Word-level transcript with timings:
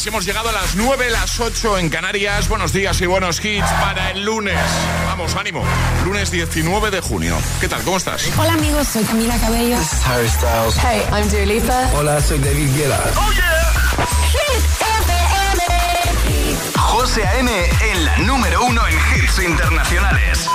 Así 0.00 0.08
hemos 0.08 0.24
llegado 0.24 0.48
a 0.48 0.52
las 0.52 0.76
9, 0.76 1.10
las 1.10 1.38
8 1.38 1.76
en 1.76 1.90
Canarias. 1.90 2.48
Buenos 2.48 2.72
días 2.72 2.98
y 3.02 3.04
buenos 3.04 3.44
hits 3.44 3.70
para 3.82 4.12
el 4.12 4.24
lunes. 4.24 4.58
Vamos, 5.04 5.36
ánimo. 5.36 5.62
Lunes 6.06 6.30
19 6.30 6.90
de 6.90 7.02
junio. 7.02 7.36
¿Qué 7.60 7.68
tal? 7.68 7.82
¿Cómo 7.82 7.98
estás? 7.98 8.26
Hola 8.38 8.54
amigos, 8.54 8.88
soy 8.88 9.04
Camila 9.04 9.36
Cabello. 9.36 9.76
This 9.76 9.92
is 9.92 10.06
Harry 10.06 10.28
Styles. 10.30 10.76
Hey, 10.78 11.02
I'm 11.12 11.28
Dua 11.28 11.44
Lipa. 11.44 11.90
Hola, 11.98 12.18
soy 12.22 12.38
David 12.38 12.74
Guetta. 12.74 12.98
¡Oh, 13.14 13.30
yeah! 13.34 13.52
José 16.78 17.26
A.M. 17.26 17.50
en 17.92 18.04
la 18.06 18.16
número 18.20 18.64
uno 18.64 18.80
en 18.86 18.94
hits 18.94 19.38
internacionales. 19.38 20.48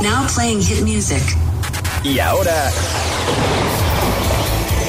Now 0.00 0.26
playing 0.26 0.60
hit 0.60 0.82
music. 0.82 1.22
Y 2.02 2.18
ahora... 2.18 2.72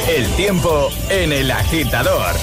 El 0.08 0.30
tiempo 0.36 0.90
en 1.10 1.32
el 1.32 1.50
agitador. 1.50 2.36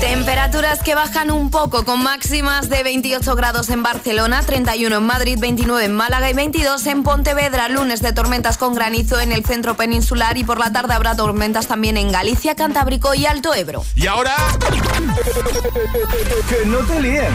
Temperaturas 0.00 0.80
que 0.80 0.94
bajan 0.94 1.32
un 1.32 1.50
poco 1.50 1.84
con 1.84 2.04
máximas 2.04 2.68
de 2.68 2.84
28 2.84 3.34
grados 3.34 3.68
en 3.70 3.82
Barcelona, 3.82 4.42
31 4.46 4.96
en 4.96 5.02
Madrid, 5.02 5.38
29 5.40 5.86
en 5.86 5.96
Málaga 5.96 6.30
y 6.30 6.34
22 6.34 6.86
en 6.86 7.02
Pontevedra. 7.02 7.68
Lunes 7.68 8.00
de 8.00 8.12
tormentas 8.12 8.58
con 8.58 8.76
granizo 8.76 9.18
en 9.18 9.32
el 9.32 9.44
centro 9.44 9.76
peninsular 9.76 10.38
y 10.38 10.44
por 10.44 10.60
la 10.60 10.72
tarde 10.72 10.94
habrá 10.94 11.16
tormentas 11.16 11.66
también 11.66 11.96
en 11.96 12.12
Galicia, 12.12 12.54
Cantábrico 12.54 13.12
y 13.12 13.26
Alto 13.26 13.52
Ebro. 13.54 13.84
Y 13.96 14.06
ahora... 14.06 14.36
Que 16.48 16.64
no 16.64 16.78
te 16.78 17.00
líen. 17.02 17.34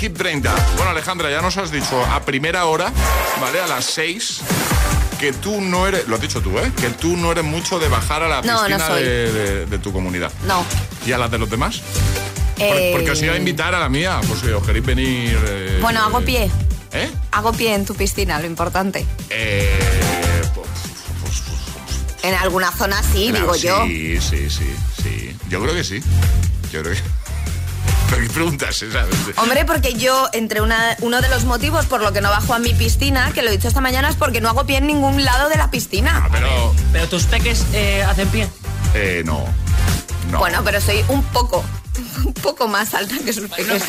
alto 0.00 0.08
de 0.08 0.08
Hit 0.08 0.16
30. 0.16 0.54
Bueno, 0.76 0.90
Alejandra, 0.90 1.30
ya 1.30 1.40
nos 1.42 1.56
has 1.56 1.70
dicho 1.70 2.02
a 2.04 2.20
primera 2.24 2.64
hora, 2.66 2.92
¿vale? 3.40 3.60
A 3.60 3.66
las 3.66 3.84
6 3.86 4.40
que 5.18 5.32
tú 5.34 5.60
no 5.60 5.86
eres, 5.86 6.08
lo 6.08 6.14
has 6.16 6.22
dicho 6.22 6.40
tú, 6.40 6.58
¿eh? 6.58 6.72
Que 6.80 6.88
tú 6.90 7.16
no 7.16 7.30
eres 7.32 7.44
mucho 7.44 7.78
de 7.78 7.88
bajar 7.88 8.22
a 8.22 8.28
la 8.28 8.42
No, 8.42 8.64
piscina 8.64 8.88
de, 8.94 9.32
de- 9.32 9.66
de 9.66 9.78
tu 9.78 9.92
comunidad. 9.92 10.32
No. 10.46 10.64
¿Y 11.06 11.12
a 11.12 11.18
las 11.18 11.30
de 11.30 11.38
los 11.38 11.50
demás? 11.50 11.80
Por- 12.56 12.66
Eh, 12.66 12.90
Porque 12.94 13.10
os 13.10 13.22
iba 13.22 13.34
a 13.34 13.36
invitar 13.36 13.74
a 13.74 13.80
la 13.80 13.88
mía, 13.88 14.20
pues 14.26 14.40
si 14.40 14.48
os 14.48 14.62
queréis 14.64 14.84
venir... 14.84 15.38
eh, 15.46 15.78
Bueno, 15.82 16.00
hago 16.02 16.20
pie. 16.22 16.50
¿Eh? 16.92 17.10
Hago 17.32 17.52
pie 17.52 17.74
en 17.74 17.84
tu 17.84 17.94
piscina, 17.94 18.38
lo 18.40 18.46
importante. 18.46 19.06
Eh, 19.30 19.78
pues, 20.54 20.68
En 22.22 22.34
alguna 22.34 22.70
zona 22.72 23.02
sí, 23.02 23.28
claro, 23.30 23.52
digo 23.52 23.56
yo. 23.56 23.84
Sí, 23.86 24.18
sí, 24.20 24.50
sí, 24.50 24.74
sí. 25.02 25.36
Yo 25.48 25.60
creo 25.62 25.74
que 25.74 25.84
sí. 25.84 26.00
Yo 26.72 26.82
creo 26.82 26.94
que... 26.94 27.00
Hombre, 29.36 29.64
porque 29.64 29.94
yo, 29.94 30.28
entre 30.32 30.60
una, 30.60 30.96
uno 31.00 31.20
de 31.20 31.28
los 31.28 31.44
motivos 31.44 31.86
por 31.86 32.02
lo 32.02 32.12
que 32.12 32.20
no 32.20 32.30
bajo 32.30 32.54
a 32.54 32.58
mi 32.58 32.74
piscina, 32.74 33.32
que 33.32 33.42
lo 33.42 33.48
he 33.48 33.52
dicho 33.52 33.68
esta 33.68 33.80
mañana, 33.80 34.08
es 34.08 34.16
porque 34.16 34.40
no 34.40 34.48
hago 34.48 34.66
pie 34.66 34.78
en 34.78 34.86
ningún 34.86 35.24
lado 35.24 35.48
de 35.48 35.56
la 35.56 35.70
piscina. 35.70 36.22
Ah, 36.24 36.28
pero... 36.30 36.74
Pero 36.92 37.08
tus 37.08 37.24
peques 37.24 37.66
eh, 37.72 38.02
hacen 38.02 38.28
pie. 38.28 38.48
Eh, 38.94 39.22
no. 39.24 39.44
No. 40.30 40.38
Bueno, 40.38 40.62
pero 40.64 40.80
soy 40.80 41.04
un 41.08 41.22
poco, 41.24 41.64
un 42.24 42.34
poco 42.34 42.68
más 42.68 42.94
alta 42.94 43.16
que 43.24 43.32
sus 43.32 43.44
No, 43.44 43.48
pequeños. 43.56 43.82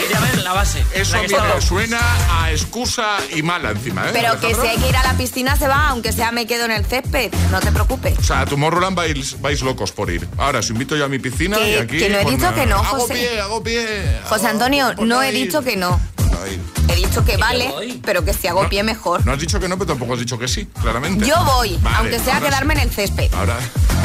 la 0.44 0.54
base. 0.54 0.84
Eso 0.94 1.16
la 1.16 1.22
que 1.22 1.28
mira, 1.28 1.62
suena 1.62 2.00
a 2.42 2.52
excusa 2.52 3.18
y 3.36 3.42
mala 3.44 3.72
encima, 3.72 4.08
¿eh? 4.08 4.12
Pero 4.14 4.40
que 4.40 4.54
si 4.56 4.62
hay 4.68 4.78
que 4.78 4.90
ir 4.90 4.96
a 4.96 5.04
la 5.04 5.14
piscina 5.18 5.56
se 5.56 5.68
va, 5.68 5.90
aunque 5.90 6.12
sea 6.14 6.32
me 6.32 6.46
quedo 6.48 6.66
en 6.66 6.72
el 6.72 6.86
césped, 6.86 7.32
no 7.52 7.60
te 7.60 7.72
preocupes. 7.72 8.18
O 8.20 8.24
sea, 8.24 8.42
a 8.42 8.46
Tomorrowland 8.46 8.96
vais, 8.96 9.40
vais 9.42 9.62
locos 9.62 9.92
por 9.92 10.10
ir. 10.12 10.28
Ahora, 10.38 10.60
os 10.60 10.70
invito 10.70 10.96
yo 10.96 11.06
a 11.06 11.08
mi 11.08 11.20
piscina 11.20 11.58
Que- 11.58 11.72
y 11.72 11.76
aquí... 11.76 11.98
que 12.00 12.10
no 12.10 12.18
he 12.20 12.26
dicho 12.26 12.54
que 12.54 12.66
no, 12.66 12.78
Hago 12.78 13.00
José. 13.02 13.14
pie, 13.14 13.42
hago 13.42 13.64
pie. 13.64 14.19
José 14.25 14.46
hago- 14.46 14.52
Antonio, 14.52 14.94
no 14.96 15.22
he 15.22 15.30
ir. 15.34 15.46
dicho 15.48 15.62
que 15.64 15.75
no. 15.78 16.00
Por 16.31 16.39
no 16.39 16.48
ir. 16.48 16.60
He 16.89 16.95
dicho 16.95 17.24
que 17.25 17.38
vale, 17.38 18.00
pero 18.04 18.24
que 18.25 18.33
si 18.33 18.48
hago 18.48 18.63
No, 18.63 18.69
pie 18.69 18.83
mejor. 18.83 19.25
No 19.25 19.31
has 19.33 19.39
dicho 19.39 19.60
que 19.60 19.68
no, 19.68 19.78
pero 19.78 19.88
tampoco 19.89 20.13
has 20.13 20.19
dicho 20.19 20.38
que 20.39 20.48
sí, 20.48 20.68
claramente. 20.81 21.25
Yo 21.25 21.36
voy, 21.45 21.78
Vale, 21.81 21.98
aunque 21.98 22.19
sea 22.19 22.39
quedarme 22.42 22.75
sí. 22.75 22.81
en 22.81 22.88
el 22.88 22.94
césped. 22.94 23.33
Ahora... 23.33 23.57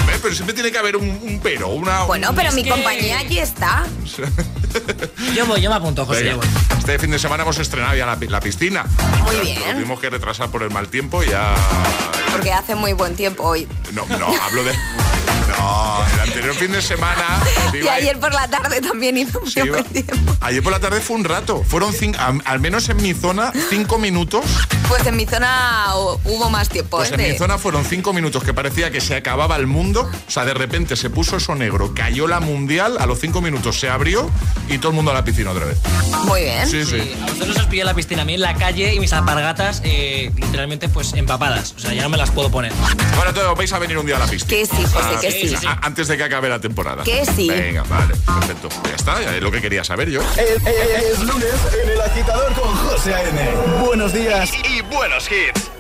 Ve, 0.07 0.13
Pero 0.23 0.35
siempre 0.35 0.55
tiene 0.55 0.71
que 0.71 0.79
haber 0.79 0.97
un, 0.97 1.09
un 1.09 1.41
pero, 1.43 1.69
una... 1.69 2.05
Bueno, 2.05 2.31
un- 2.31 2.37
pero 2.37 2.53
mi 2.53 2.63
que- 2.63 2.71
compañía 2.71 3.19
allí 3.19 3.39
está. 3.41 3.85
Yo 5.35 5.47
voy, 5.47 5.61
yo 5.63 5.71
me 5.71 5.77
apunto, 5.77 6.05
José. 6.05 6.23
Venga, 6.23 6.33
yo 6.35 6.39
voy. 6.39 6.79
Este 6.79 6.99
fin 6.99 7.11
de 7.11 7.19
semana 7.19 7.43
hemos 7.45 7.59
estrenado 7.59 7.97
ya 7.97 8.05
la, 8.07 8.17
pi- 8.19 8.29
la 8.29 8.41
piscina. 8.41 8.85
Muy 9.25 9.37
Nos 9.37 9.45
bien. 9.45 9.73
tuvimos 9.75 9.99
que 10.01 10.11
retrasar 10.11 10.51
por 10.51 10.63
el 10.63 10.71
mal 10.71 10.89
tiempo 10.89 11.23
y 11.25 11.29
ya... 11.31 11.55
Porque 12.33 12.53
hace 12.53 12.75
muy 12.75 12.93
buen 12.93 13.17
tiempo 13.17 13.43
hoy. 13.43 13.67
No, 13.93 14.05
no, 14.19 14.27
hablo 14.43 14.65
de... 14.65 14.73
No, 15.67 16.05
el 16.15 16.21
anterior 16.21 16.55
fin 16.55 16.71
de 16.73 16.81
semana. 16.83 17.43
Y 17.75 17.89
ayer 17.89 18.19
por 18.19 18.33
la 18.33 18.49
tarde 18.49 18.81
también 18.81 19.19
hizo 19.19 19.41
sí, 19.47 19.61
buen 19.69 19.85
tiempo. 19.85 20.15
Ayer 20.41 20.63
por 20.63 20.73
la 20.73 20.81
tarde 20.81 21.01
fue 21.01 21.17
un 21.17 21.25
rato. 21.25 21.63
Fueron 21.69 21.93
cinco, 21.93 22.19
al, 22.21 22.41
al 22.45 22.61
menos 22.61 22.89
en 22.89 22.97
mi 23.03 23.13
zona, 23.13 23.53
cinco 23.69 23.99
minutos. 23.99 24.45
Pues 24.89 25.05
en 25.07 25.17
mi 25.17 25.27
zona 25.27 25.87
hu- 25.95 26.19
hubo 26.25 26.49
más 26.49 26.69
tiempo. 26.69 26.97
Pues 26.99 27.11
¿eh? 27.11 27.15
en 27.19 27.33
mi 27.33 27.37
zona 27.39 27.59
fueron 27.59 27.85
cinco 27.85 28.13
minutos 28.13 28.45
que 28.45 28.55
parecía 28.55 28.91
que 28.91 29.01
se 29.01 29.17
acababa 29.17 29.57
el 29.57 29.67
mundo. 29.67 30.09
O 30.27 30.31
sea, 30.31 30.45
de 30.45 30.55
repente 30.55 30.97
se 30.97 31.11
puso 31.11 31.37
eso 31.37 31.55
negro, 31.55 31.93
cayó 31.95 32.27
la 32.29 32.41
mundial, 32.41 32.97
a 32.99 33.07
los 33.07 33.19
cinco 33.21 33.41
minutos 33.41 33.79
se 33.81 33.89
abrió 33.91 34.31
y 34.69 34.79
todo 34.79 34.91
el 34.91 34.95
mundo 34.97 35.11
a 35.11 35.15
la 35.15 35.25
piscina 35.25 35.51
otra 35.51 35.67
vez. 35.67 35.79
Muy 36.25 36.43
bien. 36.43 36.67
Sí, 36.69 36.85
sí. 36.87 37.01
Sí, 37.01 37.15
a 37.21 37.27
vosotros 37.27 37.57
os 37.59 37.67
pillé 37.67 37.83
en 37.83 37.87
la 37.87 37.95
piscina, 37.95 38.23
a 38.23 38.25
mí 38.25 38.35
en 38.35 38.41
la 38.41 38.55
calle 38.55 38.95
y 38.95 39.01
mis 39.01 39.13
alpargatas 39.13 39.83
eh, 39.85 40.31
literalmente 40.37 40.89
pues 40.89 41.13
empapadas. 41.15 41.75
O 41.77 41.81
sea, 41.81 41.93
ya 41.93 42.03
no 42.03 42.09
me 42.09 42.17
las 42.17 42.31
puedo 42.31 42.51
poner. 42.51 42.73
Bueno, 43.17 43.29
entonces 43.31 43.53
vais 43.57 43.73
a 43.73 43.79
venir 43.79 43.99
un 43.99 44.07
día 44.07 44.17
a 44.17 44.21
la 44.21 44.27
piscina. 44.27 44.49
Que 44.49 44.65
sí, 44.67 44.77
José, 44.85 44.99
Ah, 45.17 45.19
que 45.21 45.31
sí. 45.33 45.56
Sí, 45.57 45.61
sí. 45.63 45.67
a- 45.67 45.81
Antes 45.83 46.09
de 46.09 46.17
que 46.17 46.25
acabe 46.25 46.49
la 46.49 46.59
temporada. 46.61 47.03
Que 47.05 47.25
sí. 47.27 47.49
Venga, 47.49 47.83
vale, 47.85 48.15
perfecto. 48.17 48.69
Ya 48.89 48.95
está, 48.97 49.21
ya 49.23 49.37
es 49.37 49.43
lo 49.43 49.51
que 49.51 49.61
quería 49.61 49.85
saber 49.85 50.11
yo. 50.11 50.21
Es, 50.37 50.39
es- 50.67 51.03
es 51.13 51.19
lunes 51.21 51.55
en 51.83 51.91
el 51.91 52.01
agitador 52.01 52.53
con 52.55 52.75
José 52.77 53.15
A.M. 53.15 53.51
Buenos 53.85 54.13
días. 54.13 54.51
Y 54.69 54.81
buenos 54.83 55.29
hits. 55.31 55.71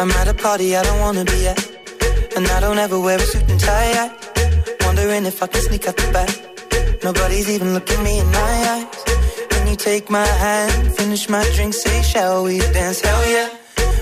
I'm 0.00 0.10
at 0.12 0.26
a 0.28 0.34
party 0.34 0.74
I 0.76 0.82
don't 0.82 0.98
wanna 1.00 1.24
be 1.24 1.46
at. 1.46 1.58
And 2.36 2.46
I 2.48 2.60
don't 2.60 2.78
ever 2.78 2.98
wear 2.98 3.18
a 3.18 3.20
suit 3.20 3.48
and 3.48 3.60
tie. 3.60 3.92
I 4.04 4.10
wondering 4.86 5.26
if 5.26 5.42
I 5.42 5.46
can 5.46 5.60
sneak 5.62 5.86
out 5.86 5.96
the 5.96 6.10
back. 6.12 6.30
Nobody's 7.04 7.48
even 7.50 7.72
looking 7.74 8.02
me 8.02 8.18
in 8.18 8.26
my 8.26 8.54
eyes. 8.74 8.86
When 9.52 9.68
you 9.68 9.76
take 9.76 10.10
my 10.10 10.26
hand, 10.26 10.94
finish 10.96 11.28
my 11.28 11.44
drink, 11.54 11.74
say, 11.74 12.02
shall 12.02 12.44
we 12.44 12.58
dance? 12.58 13.00
Hell 13.00 13.22
yeah. 13.30 13.48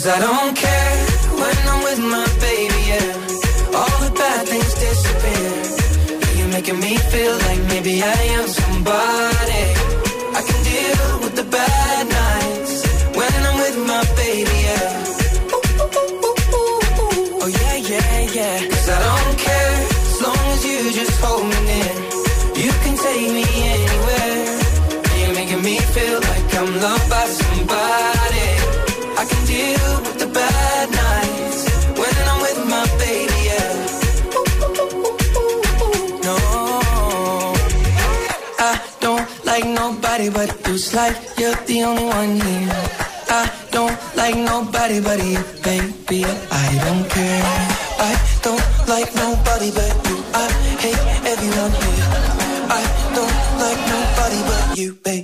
Cause 0.00 0.16
I 0.16 0.18
don't 0.18 0.56
care 0.56 0.96
when 1.40 1.56
I'm 1.68 1.82
with 1.84 1.98
my 1.98 2.26
baby, 2.40 2.80
yeah. 2.88 3.76
All 3.76 3.96
the 4.00 4.10
bad 4.16 4.48
things 4.48 4.72
disappear. 4.72 5.52
You're 6.38 6.52
making 6.56 6.80
me 6.80 6.96
feel 6.96 7.36
like 7.36 7.60
maybe 7.68 8.02
I 8.02 8.22
am 8.38 8.48
somebody. 8.48 9.64
I 10.38 10.42
can 10.48 10.60
deal 10.64 11.20
with 11.20 11.34
the 11.36 11.44
bad 11.44 12.08
nights 12.08 12.82
when 13.14 13.30
I'm 13.44 13.58
with 13.60 13.76
my 13.86 14.02
baby, 14.16 14.56
yeah. 14.68 15.04
Oh 17.42 17.48
yeah, 17.60 17.76
yeah, 17.76 18.20
yeah. 18.36 18.69
It's 40.66 40.94
like 40.94 41.16
you're 41.38 41.54
the 41.66 41.82
only 41.84 42.04
one 42.04 42.40
here. 42.40 42.68
I 43.28 43.50
don't 43.70 43.96
like 44.16 44.36
nobody 44.36 45.00
but 45.00 45.18
you, 45.24 45.42
baby. 45.62 46.24
I 46.24 46.68
don't 46.84 47.04
care. 47.10 47.42
I 47.98 48.12
don't 48.42 48.64
like 48.88 49.14
nobody 49.14 49.70
but 49.70 49.92
you. 50.08 50.16
I 50.34 50.46
hate 50.82 51.04
everyone 51.32 51.74
here. 51.82 52.06
I 52.70 52.82
don't 53.16 53.38
like 53.62 53.80
nobody 53.94 54.40
but 54.48 54.78
you, 54.78 54.94
baby. 54.94 55.19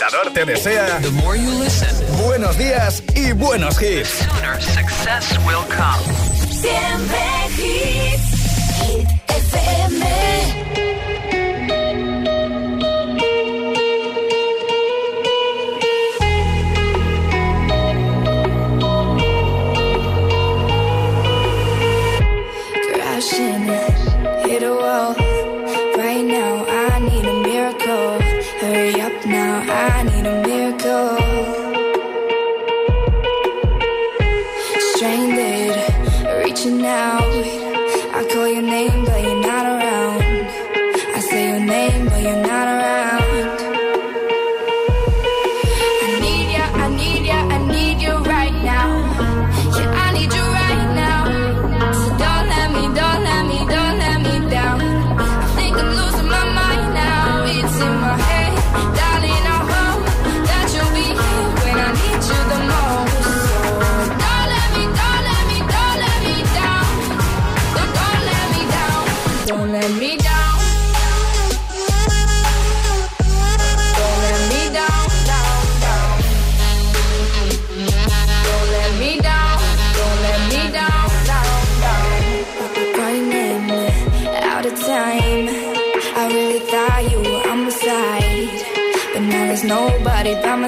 Agitador 0.00 0.32
te 0.32 0.44
desea 0.44 1.00
The 1.00 1.10
more 1.10 1.36
you 1.36 1.50
listen. 1.58 1.88
Buenos 2.24 2.56
días 2.56 3.02
y 3.14 3.32
buenos 3.32 3.80
hits. 3.82 4.08
sooner 4.08 4.60
success 4.62 5.38
will 5.44 5.64
come. 5.68 6.04
Siempre 6.50 7.18
hits. 7.56 8.28
Hit 8.80 9.08
FM. 9.28 10.37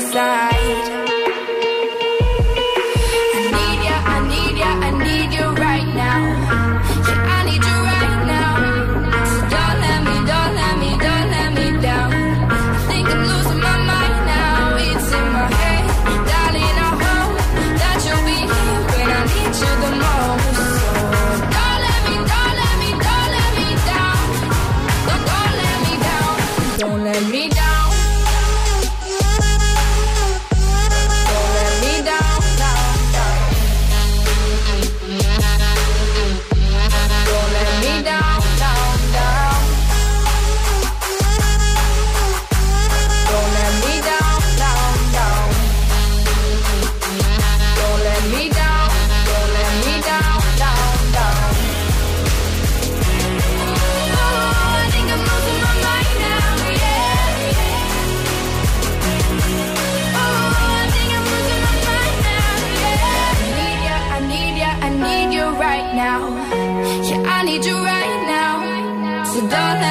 My 0.00 0.12
side. 0.12 0.50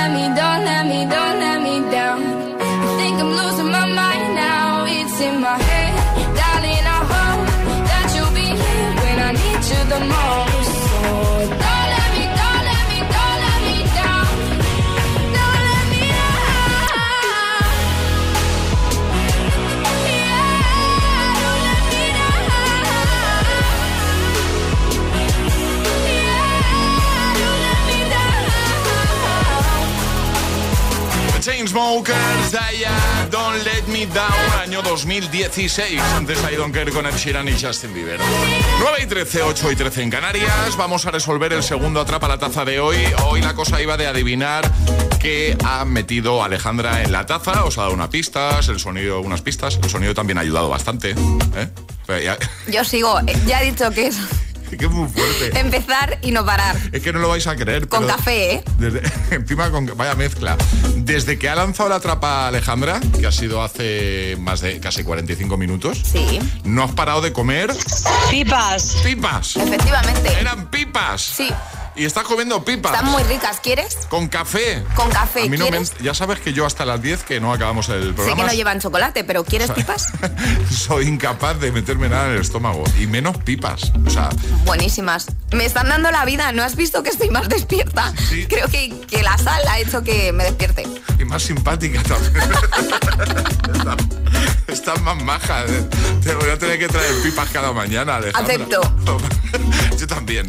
Let 0.09 0.29
me, 0.29 0.35
don't 0.35 0.65
let 0.65 0.85
me, 0.87 0.99
don't 1.05 1.39
let 1.39 1.61
me 1.61 1.91
down. 1.91 2.21
I 2.61 2.97
think 2.97 3.19
I'm 3.19 3.31
losing 3.31 3.71
my 3.71 3.85
mind 3.85 4.35
now. 4.35 4.85
It's 4.85 5.21
in 5.21 5.39
my 5.41 5.57
head, 5.57 5.78
Chainsmokers, 31.49 32.51
Daya, 32.51 32.91
Don't 33.31 33.65
Let 33.65 33.87
Me 33.87 34.05
Down, 34.05 34.61
año 34.61 34.83
2016. 34.83 35.99
Antes 35.99 36.43
hay 36.43 36.55
Donker 36.55 36.91
con 36.91 37.07
Ed 37.07 37.15
Sheeran 37.15 37.47
y 37.47 37.59
Justin 37.59 37.91
Bieber. 37.91 38.19
9 38.79 38.97
y 39.01 39.05
13, 39.07 39.41
8 39.41 39.71
y 39.71 39.75
13 39.75 40.03
en 40.03 40.09
Canarias. 40.11 40.77
Vamos 40.77 41.07
a 41.07 41.11
resolver 41.11 41.51
el 41.51 41.63
segundo 41.63 42.01
Atrapa 42.01 42.27
la 42.27 42.37
Taza 42.37 42.65
de 42.65 42.79
hoy. 42.79 42.97
Hoy 43.25 43.41
la 43.41 43.55
cosa 43.55 43.81
iba 43.81 43.97
de 43.97 44.05
adivinar 44.05 44.71
qué 45.19 45.57
ha 45.65 45.85
metido 45.85 46.43
Alejandra 46.43 47.01
en 47.01 47.11
la 47.11 47.25
taza. 47.25 47.63
Os 47.65 47.79
ha 47.79 47.81
dado 47.81 47.95
unas 47.95 48.09
pistas, 48.09 48.67
el 48.69 48.79
sonido, 48.79 49.19
unas 49.19 49.41
pistas. 49.41 49.79
El 49.81 49.89
sonido 49.89 50.13
también 50.13 50.37
ha 50.37 50.41
ayudado 50.41 50.69
bastante. 50.69 51.15
¿eh? 51.55 51.69
Yo 52.67 52.83
sigo, 52.83 53.19
eh, 53.21 53.35
ya 53.47 53.63
he 53.63 53.71
dicho 53.71 53.89
que 53.89 54.07
es 54.07 54.17
que 54.77 54.85
es 54.85 54.91
muy 54.91 55.07
fuerte. 55.09 55.59
empezar 55.59 56.17
y 56.21 56.31
no 56.31 56.45
parar. 56.45 56.75
Es 56.91 57.01
que 57.01 57.11
no 57.13 57.19
lo 57.19 57.29
vais 57.29 57.45
a 57.47 57.55
creer. 57.55 57.87
Con 57.87 58.03
pero 58.05 58.17
café, 58.17 58.53
¿eh? 58.55 58.63
desde- 58.77 59.01
encima 59.35 59.69
con 59.71 59.85
vaya 59.97 60.15
mezcla. 60.15 60.57
Desde 60.95 61.37
que 61.39 61.49
ha 61.49 61.55
lanzado 61.55 61.89
la 61.89 61.99
trapa 61.99 62.47
Alejandra, 62.47 62.99
que 63.19 63.25
ha 63.27 63.31
sido 63.31 63.63
hace 63.63 64.37
más 64.39 64.61
de 64.61 64.79
casi 64.79 65.03
45 65.03 65.57
minutos, 65.57 66.01
Sí, 66.11 66.39
no 66.63 66.83
has 66.83 66.91
parado 66.91 67.21
de 67.21 67.33
comer 67.33 67.71
Pipas. 68.29 68.97
pipas. 69.03 69.55
efectivamente. 69.57 70.31
Eran 70.39 70.67
pipas. 70.69 71.21
Sí, 71.21 71.49
Y 71.99 72.05
estás 72.05 72.23
comiendo 72.23 72.63
pipas. 72.63 72.93
están 72.93 73.11
muy 73.11 73.21
ricas. 73.23 73.59
¿Quieres? 73.59 73.97
Con 74.07 74.29
café. 74.29 74.83
Con 74.95 75.09
café, 75.09 75.41
A 75.43 75.45
mí 75.47 75.57
no 75.57 75.65
me- 75.65 75.69
¿quieres? 75.71 75.93
ya 76.01 76.13
sabes 76.13 76.39
que 76.39 76.53
yo 76.53 76.65
hasta 76.65 76.85
las 76.85 77.01
10 77.01 77.23
que 77.23 77.41
no 77.41 77.51
acabamos 77.51 77.89
el 77.89 78.03
Sé 78.07 78.13
programa. 78.13 78.41
que 78.43 78.47
no 78.47 78.53
llevan 78.53 78.79
chocolate, 78.79 79.25
pero 79.25 79.43
¿quieres 79.43 79.69
pipas? 79.71 80.07
Soy 80.71 81.07
incapaz 81.07 81.59
de 81.59 81.73
meterme 81.73 82.07
nada 82.07 82.27
en 82.27 82.35
el 82.35 82.41
estómago. 82.41 82.85
Y 82.97 83.05
menos 83.07 83.35
pipas. 83.37 83.91
O 84.05 84.09
sea, 84.09 84.29
Buenísimas. 84.65 85.25
Me 85.51 85.65
están 85.65 85.89
dando 85.89 86.09
la 86.11 86.23
vida. 86.23 86.53
¿No 86.53 86.63
has 86.63 86.77
visto 86.77 87.03
que 87.03 87.09
estoy 87.09 87.29
más 87.31 87.49
despierta? 87.49 88.13
Sí. 88.29 88.45
Creo 88.47 88.69
que, 88.69 88.97
que 89.07 89.21
la 89.21 89.37
sal 89.37 89.61
ha 89.67 89.79
hecho 89.79 90.01
que 90.01 90.31
me 90.31 90.45
despierte. 90.45 90.87
y 91.19 91.25
más 91.25 91.43
simpática 91.43 92.01
también. 92.03 92.33
Está- 93.75 93.97
Estás 94.67 95.01
más 95.01 95.21
maja. 95.23 95.65
Te 96.23 96.33
voy 96.35 96.49
a 96.49 96.57
tener 96.57 96.77
que 96.79 96.87
traer 96.87 97.21
pipas 97.23 97.49
cada 97.49 97.73
mañana, 97.73 98.17
Alejandra. 98.17 98.53
Acepto. 98.53 98.81
Yo 99.99 100.05
también. 100.07 100.47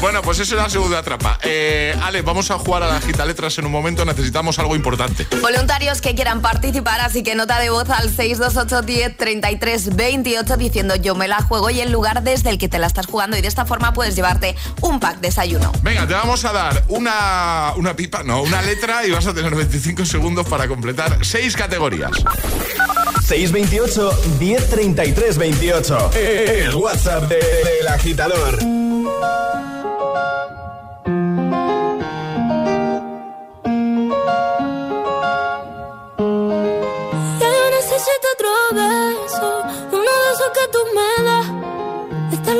Bueno, 0.00 0.22
pues 0.22 0.38
eso 0.38 0.56
es 0.56 0.62
la 0.62 0.70
segunda 0.88 1.02
trapa. 1.02 1.38
Eh, 1.42 1.94
Ale, 2.02 2.22
vamos 2.22 2.50
a 2.50 2.58
jugar 2.58 2.82
a 2.82 2.86
la 2.88 3.00
gita 3.00 3.24
letras 3.26 3.58
en 3.58 3.66
un 3.66 3.72
momento. 3.72 4.04
Necesitamos 4.06 4.58
algo 4.58 4.74
importante. 4.74 5.26
Voluntarios 5.42 6.00
que 6.00 6.14
quieran 6.14 6.40
participar, 6.40 7.00
así 7.02 7.22
que 7.22 7.34
nota 7.34 7.58
de 7.60 7.68
voz 7.68 7.90
al 7.90 8.08
628 8.08 8.82
10 8.82 9.16
33 9.18 9.96
28 9.96 10.56
diciendo 10.56 10.96
yo 10.96 11.14
me 11.14 11.28
la 11.28 11.42
juego 11.42 11.68
y 11.68 11.80
el 11.80 11.92
lugar 11.92 12.22
desde 12.22 12.48
el 12.50 12.56
que 12.58 12.68
te 12.68 12.78
la 12.78 12.86
estás 12.86 13.06
jugando 13.06 13.36
y 13.36 13.42
de 13.42 13.48
esta 13.48 13.66
forma 13.66 13.92
puedes 13.92 14.16
llevarte 14.16 14.56
un 14.80 14.98
pack 14.98 15.20
desayuno. 15.20 15.72
Venga, 15.82 16.06
te 16.06 16.14
vamos 16.14 16.44
a 16.46 16.52
dar 16.52 16.84
una, 16.88 17.72
una 17.76 17.94
pipa, 17.94 18.22
no, 18.22 18.42
una 18.42 18.62
letra 18.62 19.04
y 19.06 19.10
vas 19.10 19.26
a 19.26 19.34
tener 19.34 19.54
25 19.54 20.06
segundos 20.06 20.46
para 20.48 20.68
completar 20.68 21.18
seis 21.22 21.54
categorías. 21.54 22.12
628 23.26 24.20
1033 24.40 25.36
28. 25.38 26.10
El 26.14 26.74
WhatsApp 26.76 27.24
de- 27.28 27.36
del 27.36 27.88
agitador. 27.88 28.58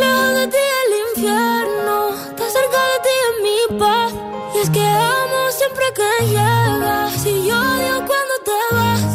Lejos 0.02 0.30
de 0.38 0.44
ti 0.54 0.64
el 0.82 0.90
infierno, 1.06 1.94
estar 2.30 2.50
cerca 2.56 2.80
de 2.90 2.96
ti 3.04 3.14
es 3.26 3.34
mi 3.46 3.58
paz. 3.82 4.10
Y 4.54 4.56
es 4.64 4.70
que 4.70 4.84
amo 4.86 5.40
siempre 5.58 5.86
que 5.98 6.10
llegas, 6.34 7.26
y 7.26 7.28
yo 7.48 7.56
odio 7.72 7.96
cuando 8.08 8.34
te 8.48 8.58
vas. 8.76 9.08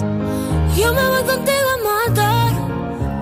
Yo 0.77 0.87
me 0.97 1.05
voy 1.11 1.23
contigo 1.31 1.69
a 1.75 1.77
matar, 1.89 2.51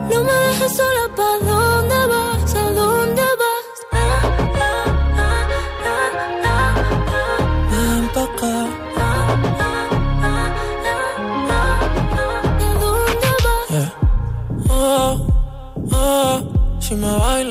no 0.10 0.18
me 0.28 0.36
dejes 0.48 0.72
sola, 0.78 1.06
¿pa' 1.18 1.38
dónde 1.50 2.00
vas? 2.12 2.56
¿A 2.56 2.58
dónde 2.80 3.28
vas? 3.42 3.66
Ah, 3.92 4.00
ah, 4.68 4.86
ah, 5.26 5.44
ah, 5.94 6.12
ah, 6.46 6.72
ah. 7.18 7.40
Ven 7.72 8.04
pa' 8.14 8.28
acá. 8.30 8.56
¿A 8.98 9.10
dónde 12.82 13.32
vas? 13.46 13.70
Oh, 14.70 15.12
oh, 15.94 16.36
si 16.80 16.94
me 16.96 17.12
bailas 17.22 17.51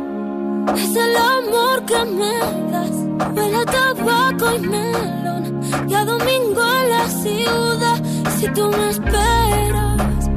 es 0.75 0.95
el 0.95 1.15
amor 1.15 1.85
que 1.85 2.05
me 2.05 2.37
das. 2.71 2.91
Huele 3.35 3.57
a 3.57 3.65
tabaco 3.65 4.55
y 4.55 4.59
melón. 4.59 5.61
Y 5.89 5.93
a 5.93 6.05
domingo 6.05 6.61
en 6.79 6.89
la 6.89 7.07
ciudad. 7.07 8.01
Si 8.39 8.47
tú 8.49 8.69
me 8.69 8.89
esperas, 8.89 10.29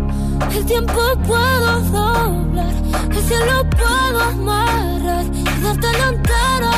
el 0.56 0.64
tiempo 0.66 1.00
puedo 1.26 1.80
doblar. 1.80 2.74
El 3.10 3.22
cielo 3.28 3.70
puedo 3.70 4.20
amarrar 4.20 5.24
y 5.32 5.62
darte 5.62 5.92
la 6.00 6.08
entera. 6.08 6.72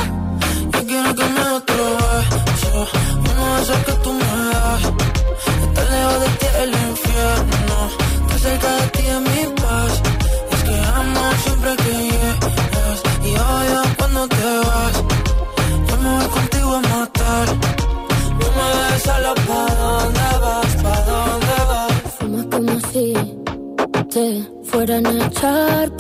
Yo 0.73 0.87
quiero 0.87 1.15
que 1.15 1.25
me 1.25 1.43
otro 1.59 1.85
beso, 2.47 2.87
uno 3.31 3.57
de 3.57 3.63
esos 3.63 3.79
que 3.87 3.93
tú 4.05 4.13
me 4.13 4.31
das. 4.53 4.83
Estar 5.63 5.87
lejos 5.91 6.21
de 6.21 6.29
ti 6.39 6.47
el 6.63 6.71
infierno, 6.89 7.77
estar 8.21 8.39
cerca 8.39 8.71
de 8.77 8.87
ti 8.89 9.06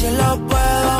se 0.00 0.10
lo 0.12 0.38
puedo 0.48 0.99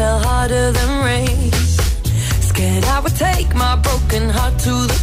fell 0.00 0.18
harder 0.18 0.72
than 0.72 0.90
rain. 1.04 1.52
Scared 2.48 2.84
I 2.84 3.00
would 3.00 3.16
take 3.28 3.54
my 3.54 3.74
broken 3.86 4.30
heart 4.36 4.56
to 4.66 4.74
the 4.92 5.00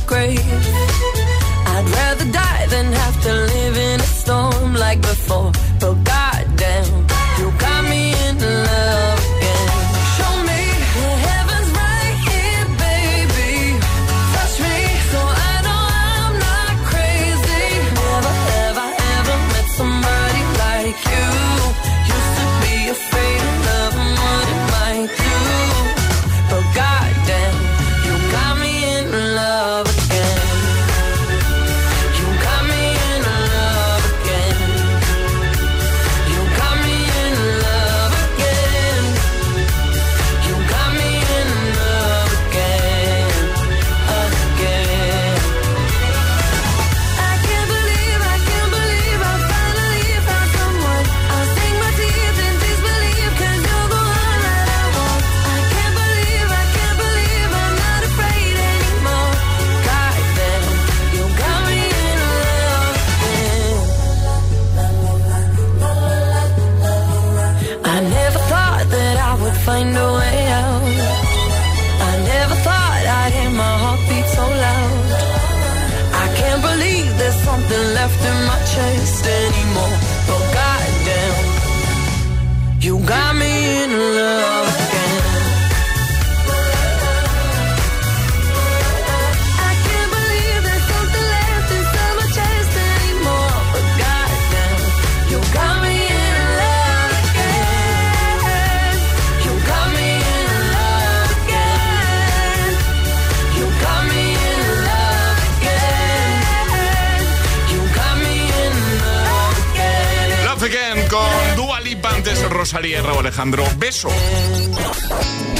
Alejandro 113.37 113.67
Beso. 113.77 114.09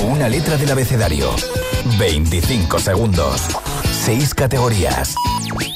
Una 0.02 0.28
letra 0.28 0.58
del 0.58 0.72
abecedario. 0.72 1.30
25 2.00 2.80
segundos. 2.80 3.44
6 4.04 4.34
categorías. 4.34 5.14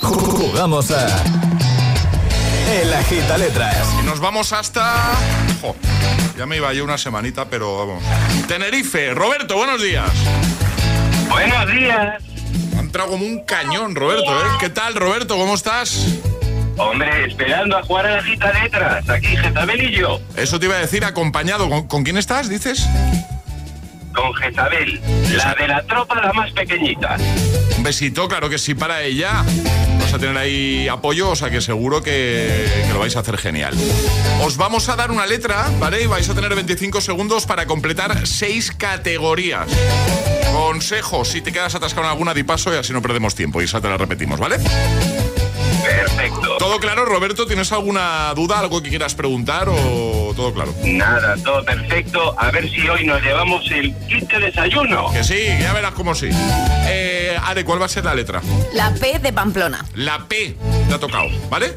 Jugamos 0.02 0.90
a. 0.90 1.24
El 2.82 2.92
agita 2.92 3.38
letras. 3.38 3.88
Y 4.02 4.06
nos 4.08 4.20
vamos 4.20 4.52
hasta. 4.52 5.12
Ya 6.36 6.48
me 6.48 6.58
iba 6.58 6.74
yo 6.74 6.86
una 6.86 6.98
semanita, 6.98 7.48
pero 7.48 7.78
vamos. 7.78 8.04
Tenerife, 8.48 9.14
Roberto, 9.14 9.56
buenos 9.58 9.80
días. 9.80 10.10
Buenos 11.30 11.72
días. 11.72 12.24
Han 12.80 12.92
trago 12.92 13.12
como 13.12 13.26
un 13.26 13.44
cañón, 13.46 13.94
Roberto, 13.94 14.32
¿eh? 14.32 14.50
¿Qué 14.60 14.72
tal, 14.72 14.96
Roberto? 14.96 15.38
¿Cómo 15.38 15.54
estás? 15.54 16.04
Hombre, 16.77 17.25
esperando 17.25 17.77
a 17.77 17.84
jugar 17.84 18.05
a 18.07 18.15
la 18.17 18.23
cita 18.23 18.51
letras. 18.63 19.10
Aquí, 19.10 19.36
Jezabel 19.38 19.84
y 19.84 19.91
yo. 19.91 20.19
Eso 20.36 20.60
te 20.60 20.65
iba 20.65 20.75
a 20.75 20.79
decir, 20.79 21.05
acompañado. 21.05 21.69
¿Con, 21.69 21.88
con 21.88 22.03
quién 22.03 22.17
estás, 22.17 22.49
dices? 22.49 22.88
Con 24.13 24.34
Jezabel, 24.34 24.99
la 25.36 25.55
de 25.55 25.67
la 25.67 25.84
tropa, 25.84 26.15
la 26.21 26.34
más 26.34 26.51
pequeñita. 26.51 27.17
Un 27.77 27.84
besito, 27.84 28.27
claro 28.27 28.49
que 28.49 28.57
sí, 28.57 28.75
para 28.75 29.01
ella. 29.03 29.43
Vas 29.99 30.13
a 30.13 30.19
tener 30.19 30.38
ahí 30.38 30.88
apoyo, 30.89 31.29
o 31.29 31.36
sea 31.36 31.49
que 31.49 31.62
seguro 31.62 32.03
que, 32.03 32.67
que 32.88 32.93
lo 32.93 32.99
vais 32.99 33.15
a 33.15 33.19
hacer 33.19 33.38
genial. 33.38 33.73
Os 34.43 34.57
vamos 34.57 34.89
a 34.89 34.95
dar 34.95 35.12
una 35.12 35.25
letra, 35.25 35.69
¿vale? 35.79 36.03
Y 36.03 36.07
vais 36.07 36.27
a 36.29 36.34
tener 36.34 36.53
25 36.53 36.99
segundos 36.99 37.45
para 37.45 37.65
completar 37.67 38.27
seis 38.27 38.71
categorías. 38.71 39.67
Consejo, 40.51 41.23
si 41.23 41.41
te 41.41 41.53
quedas 41.53 41.75
atascado 41.75 42.07
en 42.07 42.12
alguna, 42.12 42.34
di 42.34 42.43
paso 42.43 42.73
y 42.73 42.77
así 42.77 42.91
no 42.91 43.01
perdemos 43.01 43.36
tiempo. 43.36 43.62
Y 43.62 43.65
esa 43.65 43.79
te 43.79 43.88
la 43.88 43.97
repetimos, 43.97 44.39
¿vale? 44.39 44.57
Perfecto. 45.95 46.58
¿Todo 46.58 46.80
claro, 46.80 47.06
Roberto? 47.06 47.45
¿Tienes 47.45 47.71
alguna 47.71 48.34
duda, 48.36 48.60
algo 48.60 48.82
que 48.82 48.89
quieras 48.89 49.15
preguntar 49.15 49.67
o 49.69 50.34
todo 50.36 50.54
claro? 50.54 50.73
Nada, 50.84 51.36
todo 51.43 51.63
perfecto. 51.63 52.36
A 52.39 52.51
ver 52.51 52.69
si 52.69 52.88
hoy 52.88 53.06
nos 53.06 53.21
llevamos 53.21 53.69
el 53.71 53.95
kit 54.08 54.32
de 54.32 54.39
desayuno. 54.39 55.12
Que 55.12 55.23
sí, 55.23 55.39
ya 55.60 55.73
verás 55.73 55.93
cómo 55.93 56.15
sí. 56.15 56.30
Eh, 56.88 57.38
Are, 57.43 57.63
¿cuál 57.65 57.82
va 57.82 57.86
a 57.86 57.89
ser 57.89 58.06
la 58.06 58.15
letra? 58.15 58.41
La 58.73 58.93
P 58.93 59.19
de 59.19 59.34
Pamplona. 59.34 59.86
La 59.95 60.25
P 60.27 60.56
te 60.88 60.93
ha 60.93 60.99
tocado, 60.99 61.27
¿vale? 61.49 61.73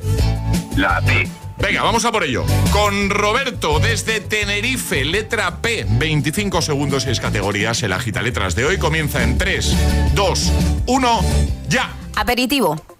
La 0.77 1.01
P. 1.01 1.29
Venga, 1.59 1.83
vamos 1.83 2.05
a 2.05 2.13
por 2.13 2.25
ello. 2.25 2.45
Con 2.73 3.11
Roberto 3.11 3.79
desde 3.79 4.21
Tenerife, 4.21 5.05
letra 5.05 5.63
P, 5.63 5.87
25 5.89 6.61
segundos 6.63 7.07
y 7.07 7.11
es 7.11 7.21
categorías. 7.21 7.83
El 7.83 7.93
agita 7.93 8.23
letras 8.23 8.55
de 8.55 8.67
hoy 8.67 8.79
comienza 8.79 9.23
en 9.23 9.39
3, 9.39 10.13
2, 10.15 10.53
1, 10.87 11.21
ya. 11.69 11.91
Aperitivo. 12.17 12.94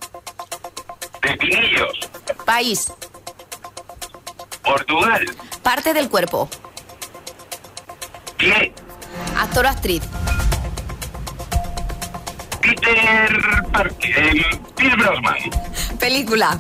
Pepinillos. 1.25 1.99
País. 2.45 2.93
Portugal. 4.63 5.25
Parte 5.63 5.95
del 5.95 6.09
cuerpo. 6.11 6.49
Pie. 8.37 8.73
Actor 9.39 9.65
o 9.65 9.69
actriz. 9.69 10.03
Peter 12.61 13.39
Parker. 13.73 14.37
Eh, 14.37 14.61
Pierce 14.77 14.97
Brosnan. 14.97 15.37
Película. 15.99 16.59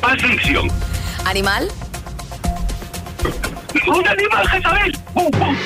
Pulp 0.00 0.20
Fiction. 0.20 0.70
Animal. 1.26 1.70
Un 3.86 4.08
animal, 4.08 4.48
Jezabel. 4.48 4.98
¡Pum, 5.14 5.30
pum! 5.30 5.56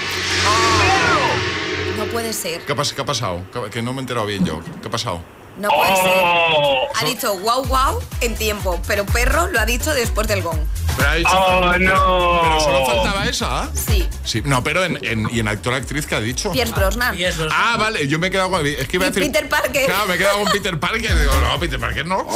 No 1.96 2.04
puede 2.06 2.32
ser. 2.32 2.60
¿Qué 2.66 2.72
ha, 2.72 2.76
pas- 2.76 2.92
qué 2.94 3.00
ha 3.02 3.04
pasado? 3.04 3.42
Que- 3.52 3.70
Que 3.70 3.82
no 3.82 3.92
me 3.92 3.98
he 3.98 4.00
enterado 4.02 4.26
bien 4.26 4.44
yo. 4.44 4.60
¿Qué 4.82 4.88
ha 4.88 4.90
pasado? 4.90 5.20
No 5.60 5.68
puede 5.68 5.96
ser. 5.96 6.22
¡Oh! 6.24 6.88
Ha 6.94 7.04
dicho 7.04 7.38
wow 7.38 7.64
wow 7.66 8.00
en 8.20 8.34
tiempo, 8.34 8.80
pero 8.86 9.04
perro 9.06 9.46
lo 9.48 9.60
ha 9.60 9.66
dicho 9.66 9.92
después 9.94 10.26
del 10.26 10.42
gong. 10.42 10.58
Pero 10.96 11.08
ha 11.08 11.14
dicho- 11.14 11.30
¡Oh, 11.32 11.60
no! 11.78 12.40
Pero 12.42 12.60
solo 12.60 12.86
faltaba 12.86 13.26
esa. 13.26 13.68
Sí. 13.74 14.08
Sí, 14.24 14.42
no, 14.44 14.62
pero 14.62 14.84
en, 14.84 14.98
en- 15.04 15.28
¿y 15.32 15.40
en 15.40 15.48
actor 15.48 15.72
actriz 15.74 16.06
qué 16.06 16.14
ha 16.14 16.20
dicho? 16.20 16.50
Pierce 16.52 16.74
Brosnan. 16.74 17.16
Ah, 17.50 17.76
vale, 17.78 18.06
yo 18.08 18.18
me 18.18 18.26
he 18.26 18.30
quedado 18.30 18.50
con. 18.50 18.66
Es 18.66 18.86
que 18.88 18.96
iba 18.96 19.06
a 19.06 19.10
decir. 19.10 19.22
Peter 19.30 19.48
Parker. 19.48 19.86
Claro, 19.86 20.06
me 20.06 20.14
he 20.14 20.18
quedado 20.18 20.38
con 20.42 20.48
Peter 20.52 20.78
Parker. 20.80 21.18
Digo, 21.18 21.32
no, 21.40 21.58
Peter 21.60 21.78
Parker 21.80 22.06
no. 22.06 22.26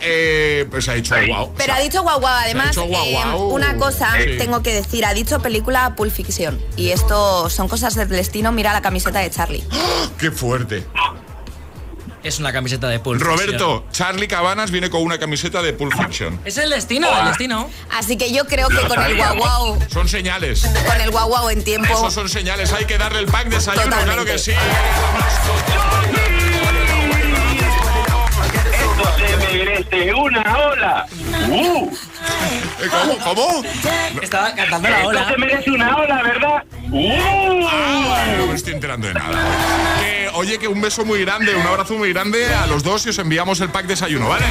Eh, 0.00 0.66
pues 0.70 0.88
ha 0.88 0.94
dicho 0.94 1.14
wow. 1.28 1.52
Pero 1.56 1.72
ha 1.74 1.80
dicho 1.80 2.02
guau 2.02 2.20
guau. 2.20 2.34
Además, 2.34 2.68
dicho 2.70 2.84
guau, 2.84 3.04
eh, 3.04 3.12
guau. 3.12 3.48
una 3.50 3.76
cosa 3.76 4.12
Sí. 4.22 4.36
tengo 4.38 4.62
que 4.62 4.74
decir. 4.74 5.04
Ha 5.04 5.12
dicho 5.14 5.40
película 5.40 5.94
Pulp 5.96 6.12
Fiction. 6.12 6.60
Y 6.76 6.90
esto 6.90 7.48
son 7.50 7.68
cosas 7.68 7.94
del 7.94 8.08
destino. 8.08 8.52
Mira 8.52 8.72
la 8.72 8.80
camiseta 8.82 9.18
de 9.20 9.30
Charlie. 9.30 9.64
Qué 10.18 10.30
fuerte. 10.30 10.86
Es 12.24 12.38
una 12.38 12.52
camiseta 12.54 12.88
de 12.88 12.98
Pulp 13.00 13.20
Roberto, 13.20 13.84
Charlie 13.92 14.26
Cabanas 14.26 14.70
viene 14.70 14.88
con 14.88 15.02
una 15.02 15.18
camiseta 15.18 15.60
de 15.60 15.74
Pulp 15.74 15.92
Fiction. 15.94 16.40
Es 16.46 16.56
el 16.56 16.70
destino, 16.70 17.06
el 17.20 17.26
destino. 17.26 17.68
Así 17.92 18.16
que 18.16 18.32
yo 18.32 18.46
creo 18.46 18.68
que 18.68 18.74
Lo 18.74 18.88
con 18.88 19.02
el 19.02 19.14
guau 19.16 19.36
guau, 19.36 19.78
Son 19.92 20.08
señales. 20.08 20.62
con 20.86 21.00
el 21.02 21.10
guau 21.10 21.28
guau 21.28 21.50
en 21.50 21.62
tiempo. 21.62 21.92
Esos 21.92 22.14
son 22.14 22.28
señales. 22.30 22.72
Hay 22.72 22.86
que 22.86 22.96
darle 22.96 23.18
el 23.18 23.26
pack 23.26 23.48
de 23.48 23.56
desayuno, 23.56 23.84
claro 23.84 24.00
Totalmente. 24.24 24.32
que 24.32 24.38
sí. 24.38 24.52
Merece 29.58 30.12
una 30.14 30.42
ola. 30.58 31.06
¡Uh! 31.48 31.88
Eh, 32.80 32.88
¿Cómo? 32.90 33.18
¿Cómo? 33.18 33.62
Estaba 34.20 34.54
cantando 34.54 34.88
la 34.88 34.96
Esto 34.96 35.08
ola. 35.08 35.28
se 35.28 35.36
merece 35.38 35.70
una 35.70 35.96
ola, 35.96 36.22
¿verdad? 36.22 36.64
¡Uh! 36.90 37.66
Ah, 37.70 38.24
no 38.38 38.46
me 38.48 38.54
estoy 38.54 38.74
enterando 38.74 39.06
de 39.06 39.14
nada. 39.14 39.38
Que, 40.00 40.28
oye, 40.34 40.58
que 40.58 40.66
un 40.68 40.80
beso 40.80 41.04
muy 41.04 41.20
grande, 41.24 41.54
un 41.54 41.66
abrazo 41.66 41.94
muy 41.94 42.12
grande 42.12 42.52
a 42.52 42.66
los 42.66 42.82
dos 42.82 43.06
y 43.06 43.10
os 43.10 43.18
enviamos 43.18 43.60
el 43.60 43.68
pack 43.68 43.82
de 43.82 43.88
desayuno, 43.94 44.28
¿vale? 44.28 44.44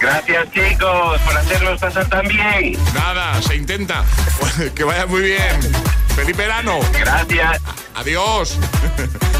Gracias, 0.00 0.50
chicos, 0.52 1.20
por 1.22 1.36
hacernos 1.36 1.80
pasar 1.80 2.06
tan 2.08 2.28
bien. 2.28 2.76
Nada, 2.94 3.40
se 3.42 3.56
intenta. 3.56 4.04
Que 4.74 4.84
vaya 4.84 5.06
muy 5.06 5.22
bien. 5.22 5.60
Feliz 6.14 6.36
verano. 6.36 6.80
Gracias. 6.92 7.60
Adiós. 7.94 8.58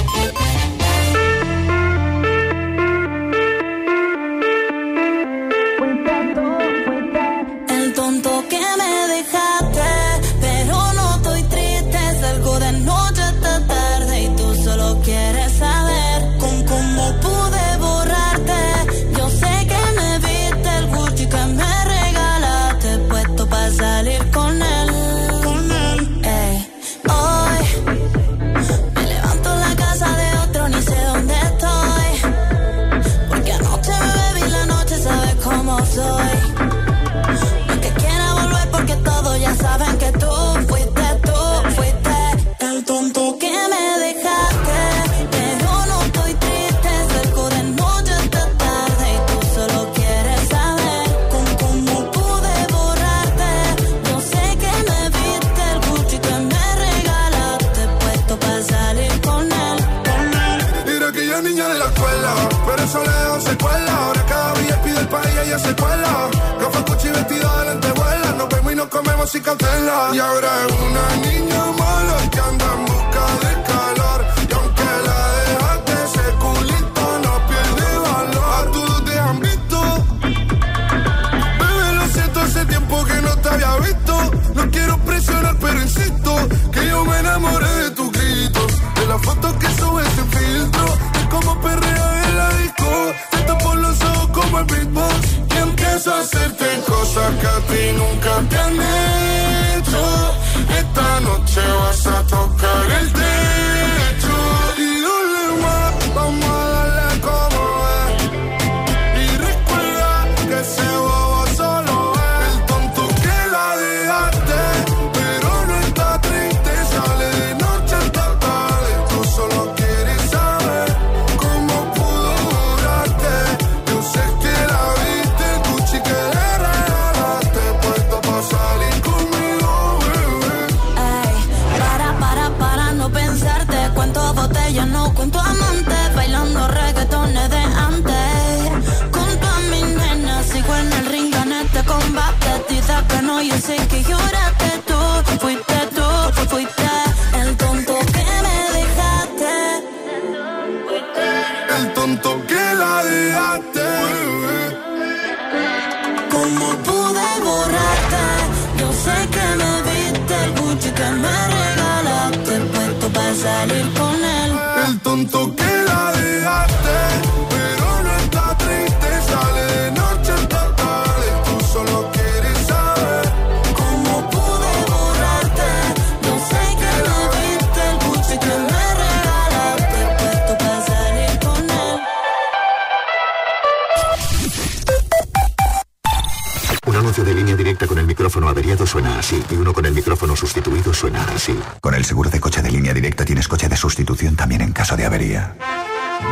Y 69.33 70.19
ahora 70.19 70.49
es 70.67 70.73
una 70.73 71.15
niña 71.25 71.50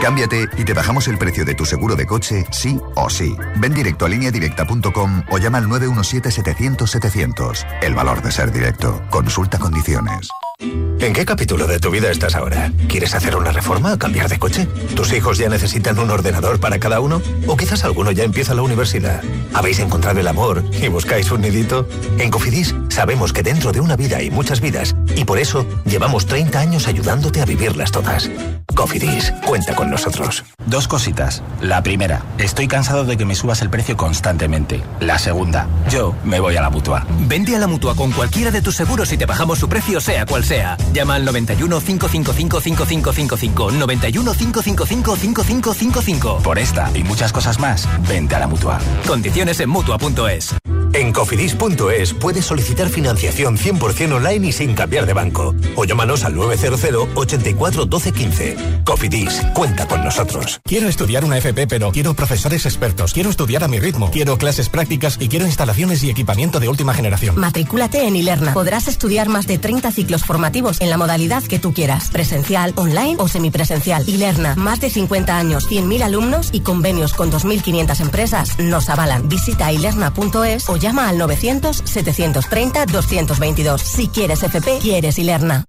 Cámbiate 0.09 0.49
y 0.57 0.65
te 0.65 0.73
bajamos 0.73 1.07
el 1.07 1.19
precio 1.19 1.45
de 1.45 1.53
tu 1.53 1.65
seguro 1.65 1.95
de 1.95 2.07
coche, 2.07 2.43
sí 2.49 2.79
o 2.95 3.11
sí. 3.11 3.35
Ven 3.57 3.75
directo 3.75 4.07
a 4.07 4.09
lineadirecta.com 4.09 5.21
o 5.29 5.37
llama 5.37 5.59
al 5.59 5.67
917-700-700. 5.67 7.67
El 7.83 7.93
valor 7.93 8.23
de 8.23 8.31
ser 8.31 8.51
directo. 8.51 9.03
Consulta 9.11 9.59
condiciones. 9.59 10.29
¿En 10.61 11.13
qué 11.13 11.23
capítulo 11.25 11.67
de 11.67 11.79
tu 11.79 11.91
vida 11.91 12.11
estás 12.11 12.35
ahora? 12.35 12.71
¿Quieres 12.89 13.13
hacer 13.13 13.35
una 13.35 13.51
reforma 13.51 13.93
o 13.93 13.99
cambiar 13.99 14.29
de 14.29 14.39
coche? 14.39 14.65
¿Tus 14.95 15.13
hijos 15.13 15.37
ya 15.37 15.47
necesitan 15.47 15.99
un 15.99 16.09
ordenador 16.09 16.59
para 16.59 16.79
cada 16.79 16.99
uno? 16.99 17.21
¿O 17.47 17.55
quizás 17.55 17.85
alguno 17.85 18.11
ya 18.11 18.23
empieza 18.23 18.55
la 18.55 18.63
universidad? 18.63 19.21
¿Habéis 19.53 19.77
encontrado 19.79 20.19
el 20.19 20.27
amor 20.27 20.63
y 20.81 20.87
buscáis 20.89 21.31
un 21.31 21.41
nidito? 21.41 21.87
En 22.17 22.31
Cofidis 22.31 22.73
sabemos 22.89 23.33
que 23.33 23.43
dentro 23.43 23.71
de 23.71 23.79
una 23.79 23.95
vida 23.95 24.17
hay 24.17 24.29
muchas 24.29 24.61
vidas 24.61 24.95
y 25.15 25.25
por 25.25 25.39
eso 25.39 25.65
llevamos 25.85 26.25
30 26.25 26.59
años 26.59 26.87
ayudándote 26.87 27.41
a 27.41 27.45
vivirlas 27.45 27.91
todas. 27.91 28.29
Cofidis, 28.75 29.33
cuenta 29.45 29.75
con 29.75 29.89
nosotros. 29.89 30.45
Dos 30.65 30.87
cositas. 30.87 31.43
La 31.61 31.81
primera, 31.83 32.23
estoy 32.37 32.67
cansado 32.67 33.03
de 33.03 33.17
que 33.17 33.25
me 33.25 33.35
subas 33.35 33.61
el 33.61 33.69
precio 33.69 33.97
constantemente. 33.97 34.81
La 34.99 35.19
segunda, 35.19 35.67
yo 35.89 36.15
me 36.23 36.39
voy 36.39 36.55
a 36.55 36.61
la 36.61 36.69
mutua. 36.69 37.05
Vente 37.27 37.55
a 37.55 37.59
la 37.59 37.67
mutua 37.67 37.95
con 37.95 38.11
cualquiera 38.11 38.51
de 38.51 38.61
tus 38.61 38.75
seguros 38.75 39.11
y 39.11 39.17
te 39.17 39.25
bajamos 39.25 39.59
su 39.59 39.67
precio, 39.67 39.99
sea 39.99 40.25
cual 40.25 40.43
sea. 40.43 40.77
Llama 40.93 41.15
al 41.15 41.25
91 41.25 41.79
555 41.79 42.61
5555. 42.61 43.71
91 43.71 44.33
555 44.33 45.15
5555. 45.15 46.39
Por 46.43 46.59
esta 46.59 46.89
y 46.93 47.03
muchas 47.03 47.33
cosas 47.33 47.59
más, 47.59 47.87
vente 48.07 48.35
a 48.35 48.39
la 48.39 48.47
mutua. 48.47 48.79
Condiciones 49.07 49.59
en 49.59 49.69
mutua.es. 49.69 50.55
En 50.93 51.13
cofidis.es 51.13 52.13
puedes 52.13 52.45
solicitar 52.45 52.89
financiación 52.89 53.57
100% 53.57 54.13
online 54.13 54.47
y 54.47 54.51
sin 54.51 54.73
cambiar 54.73 55.05
de 55.05 55.13
banco. 55.13 55.53
O 55.75 55.85
llámanos 55.85 56.23
al 56.23 56.35
900 56.35 57.09
84 57.15 57.85
12 57.85 58.11
15. 58.11 58.57
Cofidis, 58.85 59.41
cuenta 59.53 59.87
con 59.87 60.03
nosotros. 60.03 60.59
Quiero 60.63 60.87
estudiar 60.87 61.25
una 61.25 61.37
FP, 61.37 61.67
pero 61.67 61.91
quiero 61.91 62.13
profesores 62.15 62.65
expertos. 62.65 63.13
Quiero 63.13 63.29
estudiar 63.29 63.63
a 63.63 63.67
mi 63.67 63.79
ritmo. 63.79 64.09
Quiero 64.11 64.37
clases 64.37 64.69
prácticas 64.69 65.17
y 65.19 65.27
quiero 65.27 65.45
instalaciones 65.45 66.03
y 66.03 66.09
equipamiento 66.09 66.59
de 66.59 66.69
última 66.69 66.93
generación. 66.93 67.39
Matricúlate 67.39 68.07
en 68.07 68.15
Ilerna. 68.15 68.53
Podrás 68.53 68.87
estudiar 68.87 69.29
más 69.29 69.45
de 69.45 69.59
30 69.59 69.91
ciclos 69.91 70.23
formativos 70.25 70.81
en 70.81 70.89
la 70.89 70.97
modalidad 70.97 71.43
que 71.43 71.59
tú 71.59 71.73
quieras. 71.73 72.09
Presencial, 72.09 72.73
online 72.75 73.15
o 73.19 73.27
semipresencial. 73.27 74.07
Ilerna, 74.07 74.55
más 74.55 74.79
de 74.79 74.89
50 74.89 75.37
años, 75.37 75.69
100.000 75.69 76.01
alumnos 76.01 76.49
y 76.51 76.61
convenios 76.61 77.13
con 77.13 77.31
2.500 77.31 77.99
empresas 78.01 78.57
nos 78.59 78.89
avalan. 78.89 79.29
Visita 79.29 79.71
ilerna.es 79.71 80.67
o 80.67 80.78
llama 80.79 81.09
al 81.09 81.19
900-730-222. 81.19 83.79
Si 83.79 84.07
quieres 84.07 84.43
FP, 84.43 84.79
quieres 84.79 85.19
Ilerna. 85.19 85.65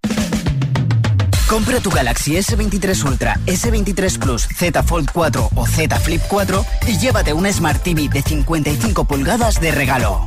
Compra 1.50 1.80
tu 1.80 1.90
Galaxy 1.90 2.36
S23 2.36 3.04
Ultra, 3.04 3.34
S23 3.46 4.20
Plus, 4.20 4.46
Z 4.56 4.84
Fold 4.84 5.10
4 5.12 5.50
o 5.56 5.66
Z 5.66 5.98
Flip 5.98 6.22
4 6.28 6.64
y 6.86 6.98
llévate 6.98 7.32
un 7.32 7.52
Smart 7.52 7.82
TV 7.82 8.08
de 8.08 8.22
55 8.22 9.04
pulgadas 9.04 9.60
de 9.60 9.72
regalo. 9.72 10.24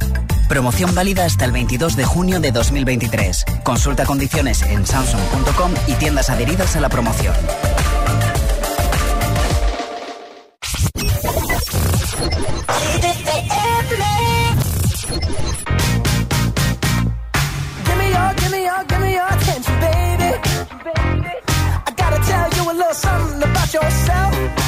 Promoción 0.49 0.93
válida 0.93 1.23
hasta 1.23 1.45
el 1.45 1.53
22 1.53 1.95
de 1.95 2.03
junio 2.03 2.41
de 2.41 2.51
2023. 2.51 3.45
Consulta 3.63 4.05
condiciones 4.05 4.63
en 4.63 4.85
samsung.com 4.85 5.71
y 5.87 5.93
tiendas 5.93 6.29
adheridas 6.29 6.75
a 6.75 6.81
la 6.81 6.89
promoción. 6.89 7.33
Something 22.93 23.41
about 23.41 23.73
yourself. 23.73 24.62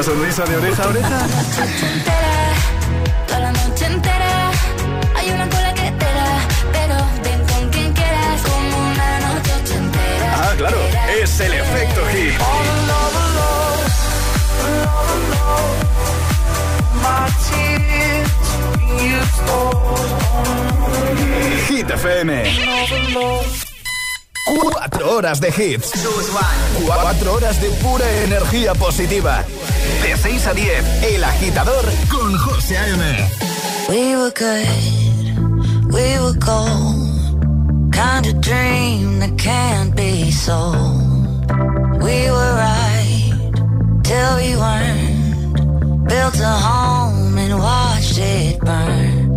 Esa 0.00 0.10
sonrisa 0.10 0.44
de 0.44 0.56
oreja 0.56 0.82
a 0.82 0.88
oreja? 0.88 1.26
Toda 3.28 3.38
la 3.38 3.52
noche 3.52 3.86
entera 3.86 4.50
hay 5.14 5.30
una 5.30 5.48
cola 5.48 5.72
que 5.72 5.82
te 5.82 6.04
da, 6.04 6.48
pero 6.72 6.96
ven 7.22 7.46
con 7.46 7.70
quien 7.70 7.92
quieras 7.92 8.42
como 8.42 8.90
una 8.90 9.20
noche 9.20 9.52
ochentera. 9.62 10.34
Ah, 10.36 10.54
claro, 10.56 10.78
es 11.22 11.38
el 11.38 11.54
efecto 11.54 12.00
hit. 12.08 12.34
Hit 21.68 21.90
FM. 21.90 22.42
Cuatro 24.44 25.16
horas 25.16 25.40
de 25.40 25.48
hits. 25.48 25.92
Cuatro 26.84 27.34
horas 27.34 27.60
de 27.60 27.68
pura 27.68 28.10
energía 28.24 28.74
positiva. 28.74 29.44
De 30.02 30.16
6 30.16 30.46
a 30.46 30.54
10, 30.54 31.02
El 31.02 31.24
Agitador 31.24 31.84
con 32.08 32.36
José 32.38 32.76
A.M. 32.76 33.02
We 33.88 34.16
were 34.16 34.30
good, 34.30 35.92
we 35.92 36.18
were 36.20 36.38
gold. 36.38 37.04
Kind 37.92 38.26
of 38.26 38.40
dream 38.40 39.20
that 39.20 39.38
can't 39.38 39.94
be 39.94 40.30
sold. 40.32 41.50
We 42.02 42.28
were 42.30 42.54
right 42.56 43.32
till 44.02 44.36
we 44.36 44.56
weren't. 44.56 46.08
Built 46.08 46.40
a 46.40 46.56
home 46.68 47.38
and 47.38 47.58
watched 47.58 48.18
it 48.18 48.58
burn. 48.60 49.30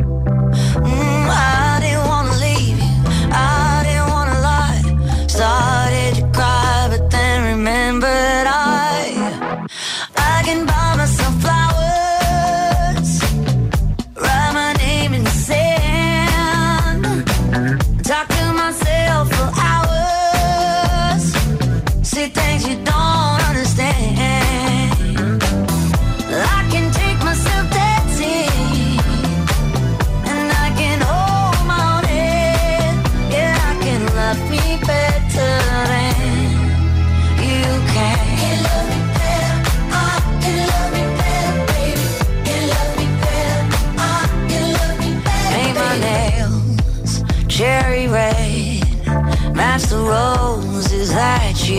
Mm, 0.83 1.29
I 1.29 1.66
talking 10.47 10.63
about 10.63 10.76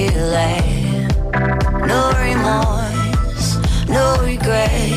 delay. 0.06 1.08
No 1.86 2.12
remorse, 2.22 3.58
no 3.88 4.16
regret. 4.22 4.87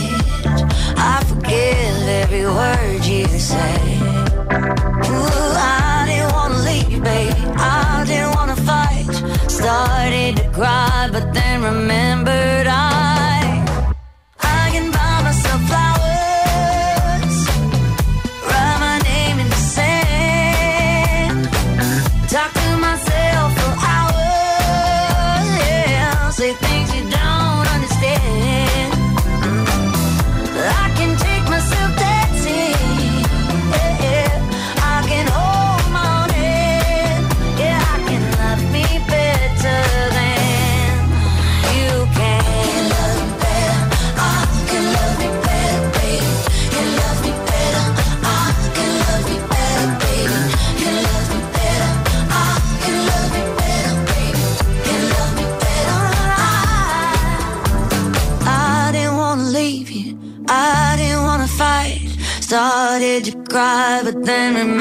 than 64.32 64.54
remember 64.54 64.81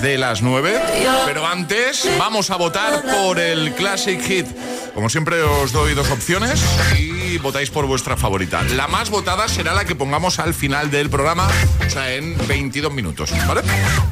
De 0.00 0.18
las 0.18 0.42
9. 0.42 0.80
Pero 1.26 1.46
antes 1.46 2.08
vamos 2.18 2.50
a 2.50 2.56
votar 2.56 3.02
por 3.02 3.38
el 3.38 3.72
Classic 3.74 4.20
Hit. 4.20 4.46
Como 4.94 5.08
siempre 5.08 5.42
os 5.42 5.72
doy 5.72 5.94
dos 5.94 6.10
opciones 6.10 6.60
y 6.98 7.19
votáis 7.38 7.70
por 7.70 7.86
vuestra 7.86 8.16
favorita. 8.16 8.62
La 8.62 8.88
más 8.88 9.10
votada 9.10 9.48
será 9.48 9.74
la 9.74 9.84
que 9.84 9.94
pongamos 9.94 10.38
al 10.38 10.54
final 10.54 10.90
del 10.90 11.10
programa, 11.10 11.48
o 11.86 11.90
sea, 11.90 12.14
en 12.14 12.36
22 12.46 12.92
minutos, 12.92 13.30
¿vale? 13.46 13.62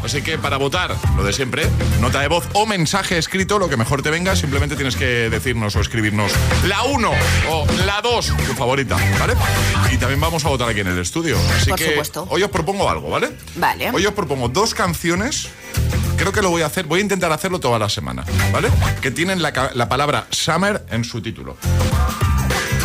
Así 0.03 0.23
que 0.23 0.39
para 0.39 0.57
votar, 0.57 0.95
lo 1.17 1.25
de 1.25 1.33
siempre, 1.33 1.67
nota 2.01 2.21
de 2.21 2.29
voz 2.29 2.47
o 2.53 2.67
mensaje 2.67 3.19
escrito, 3.19 3.59
lo 3.59 3.69
que 3.69 3.77
mejor 3.77 4.03
te 4.03 4.11
venga, 4.11 4.37
simplemente 4.37 4.77
tienes 4.77 4.97
que 4.97 5.29
decirnos 5.31 5.75
o 5.77 5.81
escribirnos 5.81 6.33
la 6.67 6.83
1 6.85 7.11
o 7.51 7.67
la 7.87 8.01
2, 8.03 8.27
tu 8.47 8.55
favorita, 8.55 8.97
¿vale? 9.19 9.35
Y 9.93 9.97
también 9.97 10.21
vamos 10.21 10.45
a 10.45 10.49
votar 10.49 10.69
aquí 10.69 10.81
en 10.81 10.89
el 10.89 10.99
estudio. 10.99 11.37
Así 11.57 11.71
Por 11.71 11.79
que 11.79 11.91
supuesto. 11.91 12.27
hoy 12.31 12.43
os 12.43 12.51
propongo 12.51 12.89
algo, 12.89 13.11
¿vale? 13.11 13.31
Vale. 13.57 13.91
Hoy 13.91 14.07
os 14.07 14.15
propongo 14.15 14.49
dos 14.49 14.75
canciones. 14.75 15.49
Creo 16.19 16.33
que 16.33 16.43
lo 16.43 16.51
voy 16.51 16.63
a 16.63 16.67
hacer, 16.67 16.85
voy 16.87 16.99
a 16.99 17.03
intentar 17.03 17.33
hacerlo 17.33 17.61
toda 17.61 17.79
la 17.79 17.89
semana, 17.89 18.25
¿vale? 18.53 18.69
Que 19.01 19.11
tienen 19.11 19.41
la, 19.41 19.53
palabra 19.89 20.27
summer 20.31 20.85
en 20.91 21.05
su 21.05 21.23
título. 21.23 21.57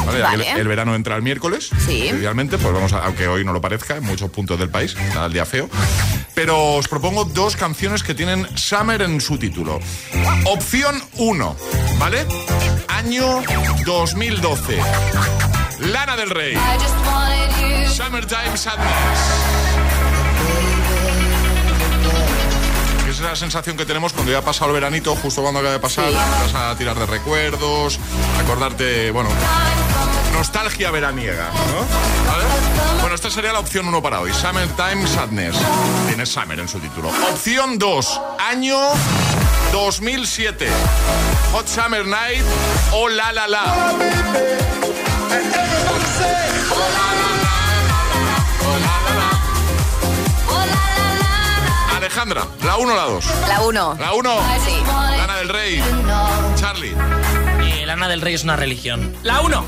¿Vale? 0.05 0.51
El, 0.51 0.59
el 0.59 0.67
verano 0.67 0.95
entra 0.95 1.15
el 1.15 1.21
miércoles, 1.23 1.69
Sí. 1.85 2.09
idealmente, 2.09 2.57
pues 2.57 2.73
vamos 2.73 2.93
a, 2.93 3.05
aunque 3.05 3.27
hoy 3.27 3.43
no 3.43 3.53
lo 3.53 3.61
parezca, 3.61 3.97
en 3.97 4.03
muchos 4.03 4.29
puntos 4.31 4.59
del 4.59 4.69
país, 4.69 4.95
está 4.95 5.25
el 5.25 5.33
día 5.33 5.45
feo. 5.45 5.69
Pero 6.35 6.73
os 6.75 6.87
propongo 6.87 7.25
dos 7.25 7.55
canciones 7.55 8.03
que 8.03 8.13
tienen 8.13 8.47
Summer 8.57 9.01
en 9.01 9.19
su 9.21 9.37
título. 9.37 9.79
Opción 10.45 11.01
1, 11.17 11.55
¿vale? 11.99 12.25
Año 12.87 13.41
2012. 13.85 14.77
Lana 15.91 16.15
del 16.15 16.29
Rey. 16.29 16.57
Summertime 17.89 18.57
Sadness. 18.57 19.82
La 23.29 23.35
sensación 23.35 23.77
que 23.77 23.85
tenemos 23.85 24.13
cuando 24.13 24.31
ya 24.31 24.39
ha 24.39 24.41
pasado 24.41 24.71
el 24.71 24.73
veranito, 24.73 25.15
justo 25.15 25.41
cuando 25.41 25.59
acaba 25.59 25.73
de 25.73 25.79
pasar, 25.79 26.11
vas 26.11 26.53
a 26.53 26.75
tirar 26.75 26.97
de 26.97 27.05
recuerdos, 27.05 27.99
acordarte, 28.39 29.11
bueno, 29.11 29.29
nostalgia 30.33 30.91
veraniega, 30.91 31.49
¿no? 31.49 32.31
¿Vale? 32.31 32.43
Bueno, 33.01 33.15
esta 33.15 33.29
sería 33.29 33.53
la 33.53 33.59
opción 33.59 33.87
1 33.87 34.01
para 34.01 34.19
hoy, 34.19 34.33
Summertime 34.33 35.07
Sadness. 35.07 35.55
Tiene 36.07 36.25
Summer 36.25 36.59
en 36.59 36.67
su 36.67 36.79
título. 36.79 37.09
Opción 37.31 37.77
2, 37.77 38.21
año 38.39 38.77
2007. 39.71 40.67
Hot 41.51 41.67
Summer 41.67 42.05
Night 42.05 42.43
o 42.91 43.09
La 43.09 43.31
La 43.31 43.47
La. 43.47 43.93
Alejandra, 52.03 52.45
la 52.65 52.75
1 52.75 52.91
o 52.91 52.95
la 52.97 53.03
2. 53.03 53.25
La 53.47 53.61
1. 53.61 53.95
La 53.97 54.13
1. 54.13 54.29
Sí. 54.65 54.83
Lana 54.85 55.37
del 55.37 55.47
Rey. 55.47 55.81
Charlie. 56.55 56.93
Eh, 57.63 57.85
Lana 57.85 58.09
del 58.09 58.19
Rey 58.19 58.33
es 58.33 58.43
una 58.43 58.57
religión. 58.57 59.15
La 59.23 59.39
1. 59.39 59.65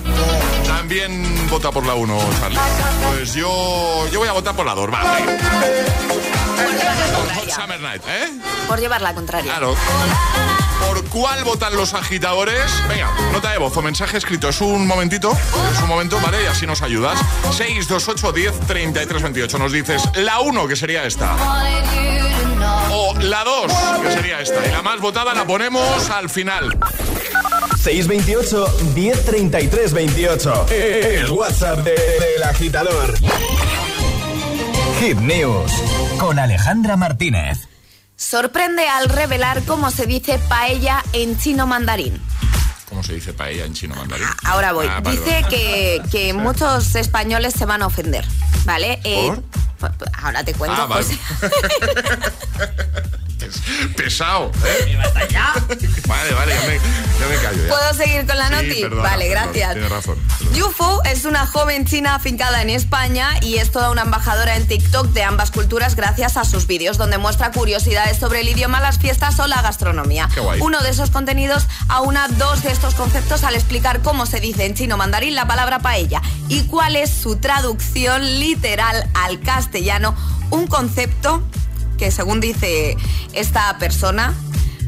También 0.68 1.48
vota 1.50 1.72
por 1.72 1.86
la 1.86 1.94
1, 1.94 2.20
Charlie. 2.42 2.60
Pues 3.08 3.34
yo, 3.36 4.06
yo 4.12 4.20
voy 4.20 4.28
a 4.28 4.34
votar 4.34 4.54
por 4.54 4.66
la 4.66 4.76
2. 4.76 4.94
Va, 4.94 5.16
venga. 5.16 5.38
Hot 7.36 7.50
Summer 7.52 7.80
Night, 7.80 8.02
¿eh? 8.06 8.30
Por 8.68 8.82
llevar 8.82 9.02
la 9.02 9.14
contraria. 9.14 9.50
Claro. 9.50 9.74
¿Por 10.80 11.04
cuál 11.10 11.44
votan 11.44 11.76
los 11.76 11.94
agitadores? 11.94 12.64
Venga, 12.88 13.10
nota 13.32 13.52
de 13.52 13.58
voz 13.58 13.76
o 13.78 13.82
mensaje 13.82 14.18
escrito. 14.18 14.50
Es 14.50 14.62
un 14.62 14.86
momentito, 14.88 15.32
es 15.74 15.82
un 15.82 15.88
momento, 15.88 16.20
¿vale? 16.22 16.44
Y 16.44 16.46
así 16.48 16.66
nos 16.68 16.82
ayudas. 16.82 17.20
628 17.56 18.32
10 18.32 18.60
33 18.68 19.24
28. 19.24 19.58
Nos 19.58 19.72
dices 19.72 20.04
la 20.16 20.40
1, 20.42 20.68
que 20.68 20.76
sería 20.76 21.06
esta. 21.06 21.36
O 22.92 23.14
la 23.20 23.44
2, 23.44 23.72
que 24.04 24.12
sería 24.12 24.40
esta. 24.42 24.66
Y 24.68 24.72
la 24.72 24.82
más 24.82 25.00
votada 25.00 25.34
la 25.34 25.46
ponemos 25.46 26.10
al 26.10 26.30
final. 26.30 26.78
628 27.82 28.78
1033 28.96 29.94
28. 29.94 30.66
El 30.70 31.32
WhatsApp 31.32 31.80
de- 31.80 31.92
del 31.92 32.44
agitador. 32.44 33.14
Hit 35.00 35.18
News 35.18 35.72
con 36.20 36.40
Alejandra 36.40 36.96
Martínez. 36.98 37.68
Sorprende 38.18 38.88
al 38.88 39.10
revelar 39.10 39.64
cómo 39.66 39.92
se 39.92 40.06
dice 40.06 40.40
paella 40.48 41.04
en 41.14 41.38
chino 41.38 41.68
mandarín. 41.68 42.22
¿Cómo 42.88 43.04
se 43.04 43.14
dice 43.14 43.34
paella 43.34 43.66
en 43.66 43.74
chino 43.74 43.94
mandarín? 43.96 44.28
Ahora 44.46 44.72
voy. 44.72 44.88
Ah, 44.90 45.02
Dice 45.04 45.44
que, 45.50 46.02
que 46.12 46.34
muchos 46.34 46.96
españoles 46.96 47.54
se 47.54 47.66
van 47.66 47.82
a 47.82 47.88
ofender, 47.88 48.26
¿vale? 48.64 49.02
Eh, 49.04 49.34
¿Por? 49.80 49.96
pues, 49.98 50.12
ahora 50.24 50.44
te 50.46 50.54
cuento, 50.54 50.82
Ah, 50.82 50.86
vale. 50.86 51.04
José. 51.04 51.20
Es 54.06 54.14
pesado, 54.14 54.52
¿eh? 54.66 54.98
Vale, 56.08 56.34
vale, 56.34 56.54
ya 56.54 56.68
me, 56.68 56.76
ya 57.20 57.28
me 57.28 57.36
callo. 57.42 57.64
ya. 57.64 57.70
¿Puedo 57.70 57.94
seguir 57.96 58.28
con 58.28 58.38
la 58.38 58.48
Sí, 58.50 58.54
noti? 58.54 58.82
perdona, 58.84 59.02
vale, 59.02 59.26
perdona, 59.26 59.46
gracias. 59.46 59.72
Tienes 59.74 59.90
razón. 59.92 60.18
Yufu 60.54 61.02
es 61.06 61.26
una 61.26 61.48
joven 61.48 61.86
china 61.86 62.14
afincada 62.16 62.62
en 62.62 62.70
España 62.70 63.30
y 63.42 63.56
es 63.58 63.72
toda 63.72 63.90
una 63.90 64.04
embajadora 64.04 64.56
en 64.56 64.68
TikTok 64.68 65.08
de 65.08 65.24
ambas 65.24 65.50
culturas 65.50 65.96
gracias 65.96 66.38
a 66.38 66.46
sus 66.46 66.68
vídeos 66.68 66.98
donde 67.00 67.18
muestra 67.18 67.52
curiosidades 67.52 68.18
sobre 68.18 68.42
el 68.42 68.50
idioma, 68.50 68.80
las 68.82 69.00
fiestas 69.00 69.40
o 69.40 69.48
la 69.48 69.62
gastronomía. 69.64 70.30
Qué 70.34 70.40
guay. 70.42 70.62
Uno 70.62 70.82
de 70.82 70.92
esos 70.92 71.10
contenidos 71.10 71.66
aúna 71.88 72.28
dos 72.28 72.62
de 72.62 72.72
estos 72.72 72.94
conceptos 72.94 73.44
al 73.44 73.56
explicar 73.56 74.02
cómo 74.04 74.28
se 74.28 74.40
dice 74.40 74.66
en 74.66 74.76
chino 74.76 74.96
mandarín 74.98 75.34
la 75.34 75.48
palabra 75.48 75.80
paella 75.80 76.22
y 76.50 76.68
cuál 76.68 76.96
es 76.96 77.10
su 77.10 77.38
traducción 77.38 78.22
literal 78.40 79.10
al 79.16 79.40
castellano, 79.40 80.16
un 80.52 80.68
concepto 80.68 81.42
que 81.98 82.12
según 82.12 82.40
dice 82.40 82.98
esta 83.34 83.78
persona 83.78 84.34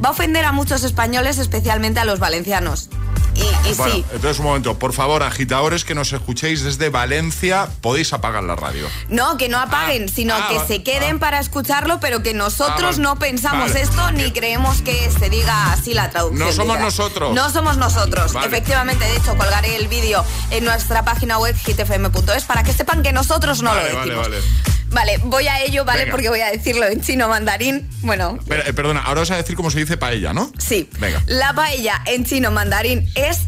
va 0.03 0.09
a 0.09 0.11
ofender 0.11 0.45
a 0.45 0.51
muchos 0.51 0.83
españoles, 0.83 1.37
especialmente 1.39 1.99
a 1.99 2.05
los 2.05 2.19
valencianos. 2.19 2.89
Y, 3.35 3.69
y 3.69 3.73
Bueno, 3.75 3.93
sí, 3.93 4.05
entonces 4.13 4.39
un 4.39 4.45
momento, 4.45 4.79
por 4.79 4.93
favor, 4.93 5.21
agitadores 5.21 5.83
que 5.85 5.93
nos 5.93 6.11
escuchéis 6.11 6.63
desde 6.63 6.89
Valencia, 6.89 7.67
podéis 7.81 8.11
apagar 8.13 8.43
la 8.43 8.55
radio. 8.55 8.87
No, 9.09 9.37
que 9.37 9.47
no 9.47 9.59
apaguen, 9.59 10.09
sino 10.09 10.33
ah, 10.35 10.47
que 10.49 10.59
se 10.67 10.81
queden 10.81 11.19
para 11.19 11.39
escucharlo, 11.39 11.99
pero 11.99 12.23
que 12.23 12.33
nosotros 12.33 12.97
Ah, 12.97 13.01
no 13.01 13.19
pensamos 13.19 13.69
Vale. 13.73 13.81
esto 13.81 14.11
ni 14.11 14.31
creemos 14.31 14.81
que 14.81 15.11
se 15.11 15.29
diga 15.29 15.71
así 15.71 15.93
la 15.93 16.09
traducción. 16.09 16.47
No 16.47 16.51
somos 16.53 16.79
nosotros. 16.79 17.33
No 17.35 17.49
somos 17.51 17.77
nosotros. 17.77 18.33
Vale. 18.33 18.47
Efectivamente, 18.47 19.05
de 19.05 19.17
hecho, 19.17 19.35
colgaré 19.37 19.75
el 19.75 19.87
vídeo 19.87 20.23
en 20.49 20.65
nuestra 20.65 21.05
página 21.05 21.37
web 21.37 21.55
hitfm.es 21.55 22.45
para 22.45 22.63
que 22.63 22.73
sepan 22.73 23.03
que 23.03 23.11
nosotros 23.13 23.61
no 23.61 23.69
vale, 23.69 23.91
lo 23.91 23.97
vale, 23.99 24.35
decimos. 24.37 24.76
Vale. 24.91 25.17
Voy 25.23 25.47
a 25.47 25.61
ello, 25.61 25.85
¿vale? 25.85 26.01
Venga. 26.01 26.11
Porque 26.11 26.29
voy 26.29 26.41
a 26.41 26.51
decirlo 26.51 26.85
en 26.87 27.01
chino 27.01 27.27
mandarín. 27.29 27.87
Bueno, 28.01 28.37
Per- 28.47 28.67
eh, 28.67 28.73
perdona, 28.73 29.01
ahora 29.01 29.21
vas 29.21 29.31
a 29.31 29.37
decir 29.37 29.55
cómo 29.55 29.69
se 29.71 29.79
dice 29.79 29.97
paella, 29.97 30.33
¿no? 30.33 30.51
sí. 30.57 30.89
Venga. 30.99 31.21
La 31.27 31.53
paella 31.53 32.01
en 32.05 32.25
chino 32.25 32.51
mandarín 32.51 33.09
es 33.15 33.41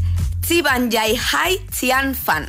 Chiban 0.48 0.90
Yai 0.92 1.18
Hai 1.32 1.60
Chian 1.78 2.16
Fan. 2.16 2.48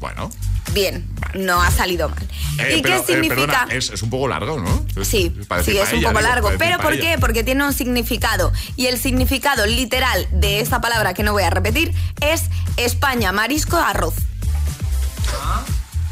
Bueno. 0.00 0.30
Bien, 0.74 1.08
no 1.34 1.62
ha 1.62 1.70
salido 1.70 2.10
mal. 2.10 2.22
Eh, 2.58 2.76
¿Y 2.76 2.82
pero, 2.82 2.96
qué 3.06 3.12
eh, 3.12 3.14
significa? 3.16 3.46
perdona, 3.46 3.66
es, 3.74 3.88
es 3.90 4.02
un 4.02 4.10
poco 4.10 4.28
largo, 4.28 4.60
¿no? 4.60 4.84
Es- 5.00 5.08
Sí, 5.08 5.34
sí, 5.64 5.78
es 5.78 5.92
un 5.94 6.02
poco 6.02 6.20
largo. 6.20 6.50
¿Pero 6.58 6.78
por 6.78 6.98
qué? 7.00 7.16
Porque 7.18 7.42
tiene 7.42 7.64
un 7.64 7.72
significado. 7.72 8.52
Y 8.76 8.86
el 8.86 8.98
significado 8.98 9.64
literal 9.64 10.28
de 10.30 10.60
esta 10.60 10.80
palabra 10.82 11.14
que 11.14 11.22
no 11.22 11.32
voy 11.32 11.42
a 11.44 11.50
repetir 11.50 11.94
es 12.20 12.42
España, 12.76 13.32
marisco, 13.32 13.78
arroz. 13.78 14.14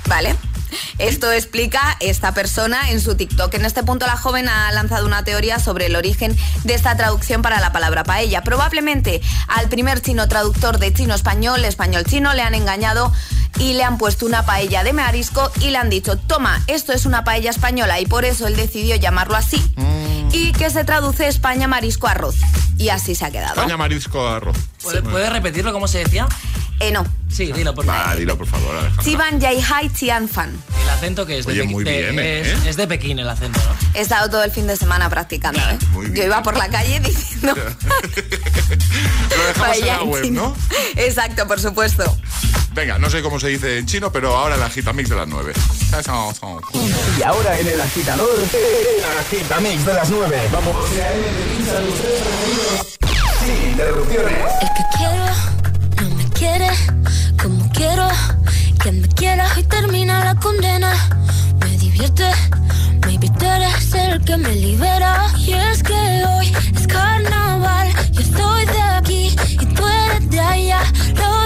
¿Vale? 0.09 0.35
Esto 0.99 1.31
explica 1.33 1.97
esta 2.01 2.33
persona 2.33 2.91
en 2.91 3.01
su 3.01 3.15
TikTok. 3.17 3.53
En 3.55 3.65
este 3.65 3.83
punto 3.83 4.07
la 4.07 4.17
joven 4.17 4.49
ha 4.49 4.71
lanzado 4.73 5.07
una 5.07 5.25
teoría 5.25 5.59
sobre 5.59 5.87
el 5.87 5.97
origen 5.97 6.37
de 6.65 6.75
esta 6.75 6.97
traducción 6.97 7.43
para 7.43 7.61
la 7.61 7.73
palabra 7.73 8.05
paella. 8.05 8.43
Probablemente 8.43 9.21
al 9.49 9.69
primer 9.69 10.01
chino 10.01 10.29
traductor 10.29 10.79
de 10.79 10.93
chino-español, 10.93 11.65
español-chino, 11.65 12.35
le 12.35 12.43
han 12.43 12.55
engañado 12.55 13.13
y 13.59 13.75
le 13.75 13.85
han 13.85 13.99
puesto 13.99 14.27
una 14.27 14.45
paella 14.45 14.83
de 14.85 14.93
marisco 14.93 15.51
y 15.61 15.71
le 15.71 15.79
han 15.79 15.89
dicho, 15.91 16.17
toma, 16.17 16.63
esto 16.67 16.93
es 16.93 17.07
una 17.07 17.25
paella 17.25 17.51
española 17.51 18.01
y 18.01 18.07
por 18.07 18.25
eso 18.25 18.47
él 18.47 18.57
decidió 18.57 18.97
llamarlo 18.97 19.37
así 19.37 19.63
y 20.33 20.53
que 20.53 20.69
se 20.71 20.85
traduce 20.85 21.29
España 21.29 21.67
marisco 21.69 22.07
arroz. 22.09 22.37
Y 22.79 22.91
así 22.91 23.15
se 23.15 23.25
ha 23.25 23.31
quedado. 23.31 23.55
España, 23.55 23.77
marisco, 23.79 24.29
arroz. 24.29 24.57
¿Puede- 24.83 25.01
¿Puedes 25.03 25.33
repetirlo 25.33 25.73
cómo 25.73 25.89
se 25.89 25.99
decía? 26.01 26.27
Eh, 26.81 26.91
no. 26.93 27.05
Sí, 27.31 27.53
dilo 27.53 27.75
por 27.75 27.85
favor. 27.87 28.07
Va, 28.09 28.15
dilo 28.17 28.37
por 28.39 28.47
favor, 28.47 28.77
Alejandra. 28.77 29.03
Chiban 29.03 29.41
Yai 29.41 29.61
Hai 29.61 29.89
Chian 29.91 30.29
Fan. 30.29 30.53
El 30.83 30.89
acento 30.91 31.27
que 31.27 31.39
es 31.39 31.47
de 31.47 31.53
Oye, 31.53 31.65
muy 31.65 31.85
de- 31.85 32.03
bien, 32.03 32.19
¿eh? 32.19 32.41
es, 32.43 32.67
es 32.67 32.77
de 32.77 32.87
Pekín 32.87 33.19
el 33.19 33.29
acento, 33.29 33.59
¿no? 33.59 33.75
He 33.99 34.03
estado 34.03 34.31
todo 34.31 34.45
el 34.45 34.51
fin 34.51 34.67
de 34.67 34.77
semana 34.77 35.09
practicando. 35.11 35.59
¿eh? 35.61 35.79
muy 35.93 36.05
bien. 36.07 36.17
Yo 36.17 36.25
iba 36.25 36.43
por 36.43 36.57
la 36.57 36.69
calle 36.69 37.01
diciendo 37.01 37.55
Lo 37.57 37.65
dejamos 39.47 39.77
en 39.79 39.87
la 39.87 40.03
web. 40.05 40.31
¿no? 40.33 40.57
Exacto, 40.97 41.47
por 41.47 41.61
supuesto. 41.61 42.17
Venga, 42.75 42.99
no 42.99 43.09
sé 43.11 43.23
cómo 43.23 43.41
se 43.41 43.49
dice 43.49 43.79
en 43.79 43.87
chino, 43.87 44.13
pero 44.13 44.37
ahora 44.37 44.55
el 44.57 44.63
agitamix 44.63 45.09
de 45.09 45.17
las 45.17 45.27
9. 45.29 45.53
Y 47.19 47.23
ahora 47.23 47.59
en 47.59 47.69
el 47.69 47.81
agitador, 47.81 48.29
el 48.39 49.19
agitamix 49.19 49.85
de 49.87 49.95
las 49.95 50.11
9. 50.11 50.49
Vamos. 50.53 50.77
Sin 53.45 53.71
interrupciones. 53.71 54.39
El 54.61 54.69
que 54.69 54.83
quiero 54.99 55.27
quiere 56.47 56.71
como 57.43 57.69
quiero 57.73 58.09
que 58.81 58.93
me 58.93 59.09
quieras 59.09 59.59
y 59.59 59.65
termina 59.65 60.25
la 60.25 60.35
condena. 60.37 60.93
Me 61.61 61.77
divierte, 61.77 62.31
maybe 63.05 63.29
tú 63.31 63.47
eres 63.47 63.93
el 63.95 64.25
que 64.25 64.37
me 64.37 64.55
libera. 64.55 65.27
Y 65.39 65.55
es 65.55 65.83
que 65.83 66.25
hoy 66.25 66.53
es 66.77 66.87
carnaval, 66.87 67.89
yo 68.13 68.21
estoy 68.21 68.65
de 68.67 68.81
aquí 68.81 69.37
y 69.61 69.67
tú 69.75 69.83
eres 70.05 70.31
de 70.31 70.41
allá. 70.41 70.81
Lo 71.17 71.46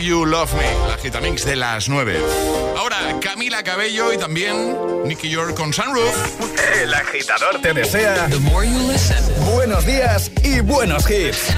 You 0.00 0.24
Love 0.24 0.54
Me, 0.54 0.88
la 0.88 0.96
Gitamix 0.96 1.44
de 1.44 1.56
las 1.56 1.88
9. 1.88 2.20
Ahora 2.76 2.96
Camila 3.20 3.62
Cabello 3.62 4.12
y 4.12 4.18
también 4.18 4.76
Nicky 5.04 5.28
York 5.28 5.54
con 5.54 5.72
Sunroof. 5.72 6.14
El 6.80 6.94
agitador 6.94 7.60
te 7.60 7.72
desea 7.74 8.26
The 8.28 8.38
more 8.38 8.66
you 8.66 8.90
listen, 8.90 9.18
buenos 9.54 9.84
días 9.84 10.30
y 10.42 10.60
buenos 10.60 11.08
hits. 11.10 11.54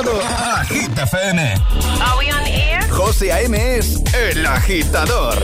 agitado? 0.00 0.20
Agita 0.56 1.02
FM. 1.02 1.38
Are 2.00 2.18
we 2.18 2.30
on 2.30 2.46
air? 2.46 2.80
José 2.90 3.32
A.M. 3.32 3.54
es 3.54 4.02
el 4.14 4.46
agitador. 4.46 5.39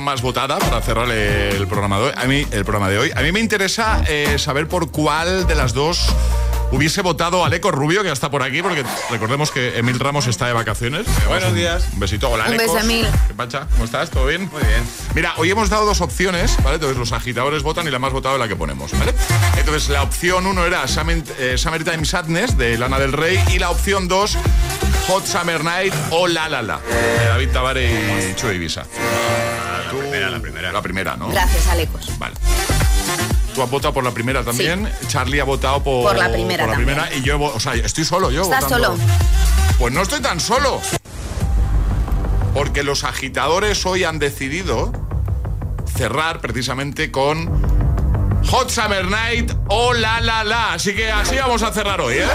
más 0.00 0.22
votada 0.22 0.58
para 0.58 0.80
cerrar 0.80 1.10
el 1.10 1.66
programa 1.66 1.98
de 1.98 2.04
hoy. 2.04 2.12
A 2.16 2.24
mí, 2.24 2.46
el 2.50 2.64
programa 2.64 2.88
de 2.88 2.98
hoy. 2.98 3.10
A 3.14 3.20
mí 3.20 3.32
me 3.32 3.40
interesa 3.40 4.02
eh, 4.08 4.38
saber 4.38 4.68
por 4.68 4.90
cuál 4.90 5.46
de 5.46 5.54
las 5.54 5.74
dos 5.74 6.06
hubiese 6.70 7.02
votado 7.02 7.44
Aleco 7.44 7.70
Rubio, 7.70 8.00
que 8.00 8.06
ya 8.06 8.12
está 8.14 8.30
por 8.30 8.42
aquí, 8.42 8.62
porque 8.62 8.82
recordemos 9.10 9.50
que 9.50 9.78
Emil 9.78 9.98
Ramos 10.00 10.26
está 10.26 10.46
de 10.46 10.54
vacaciones. 10.54 11.06
Buenos 11.28 11.54
días. 11.54 11.84
Un 11.92 12.00
besito. 12.00 12.30
Hola, 12.30 12.44
Alecos. 12.44 12.68
Un 12.68 12.74
beso, 12.74 12.84
Emil. 12.84 13.06
¿Qué 13.28 13.34
pacha? 13.34 13.66
¿Cómo 13.72 13.84
estás? 13.84 14.10
¿Todo 14.10 14.26
bien? 14.26 14.48
Muy 14.50 14.62
bien. 14.62 14.82
Mira, 15.14 15.34
hoy 15.36 15.50
hemos 15.50 15.68
dado 15.68 15.84
dos 15.84 16.00
opciones, 16.00 16.56
¿vale? 16.62 16.76
Entonces 16.76 16.96
los 16.96 17.12
agitadores 17.12 17.62
votan 17.62 17.86
y 17.86 17.90
la 17.90 17.98
más 17.98 18.12
votada 18.12 18.36
es 18.36 18.40
la 18.40 18.48
que 18.48 18.56
ponemos. 18.56 18.92
Entonces 19.58 19.90
la 19.90 20.02
opción 20.02 20.46
uno 20.46 20.64
era 20.64 20.88
Summer, 20.88 21.22
eh, 21.38 21.58
Summertime 21.58 22.04
Sadness 22.04 22.56
de 22.56 22.78
Lana 22.78 22.98
del 22.98 23.12
Rey 23.12 23.38
y 23.52 23.58
la 23.58 23.70
opción 23.70 24.08
dos... 24.08 24.38
Hot 25.08 25.26
Summer 25.26 25.64
Night 25.64 25.92
o 26.10 26.28
La 26.28 26.48
La 26.48 26.62
La, 26.62 26.80
David 27.26 27.48
Tavares 27.50 28.30
y 28.30 28.36
Chuy 28.36 28.54
Ibiza 28.54 28.84
tú... 29.92 29.98
La 29.98 30.08
primera, 30.08 30.30
la 30.30 30.40
primera. 30.40 30.72
La 30.72 30.82
primera, 30.82 31.16
¿no? 31.16 31.28
Gracias, 31.28 31.66
Alecos. 31.68 32.18
Vale. 32.18 32.34
Tú 33.54 33.62
has 33.62 33.70
votado 33.70 33.92
por 33.92 34.02
la 34.02 34.12
primera 34.12 34.42
también. 34.42 34.90
Charlie 35.08 35.40
ha 35.40 35.44
votado 35.44 35.82
por, 35.82 36.16
la 36.16 36.32
primera. 36.32 36.64
Por 36.64 36.70
la 36.70 36.76
primera 36.76 37.14
y 37.14 37.22
yo, 37.22 37.40
o 37.40 37.60
sea, 37.60 37.74
estoy 37.74 38.04
solo 38.04 38.30
yo. 38.30 38.42
Estás 38.42 38.64
solo. 38.68 38.96
Pues 39.78 39.92
no 39.92 40.02
estoy 40.02 40.20
tan 40.20 40.40
solo. 40.40 40.80
Porque 42.54 42.82
los 42.82 43.04
agitadores 43.04 43.84
hoy 43.84 44.04
han 44.04 44.18
decidido 44.18 44.92
cerrar 45.94 46.40
precisamente 46.40 47.10
con 47.10 47.71
Hot 48.50 48.70
Summer 48.70 49.04
Night 49.04 49.52
o 49.68 49.92
La 49.92 50.20
La 50.20 50.44
La. 50.44 50.74
Así 50.74 50.94
que 50.94 51.10
así 51.10 51.36
vamos 51.36 51.62
a 51.62 51.72
cerrar 51.72 52.00
hoy, 52.00 52.16
¿eh? 52.18 52.26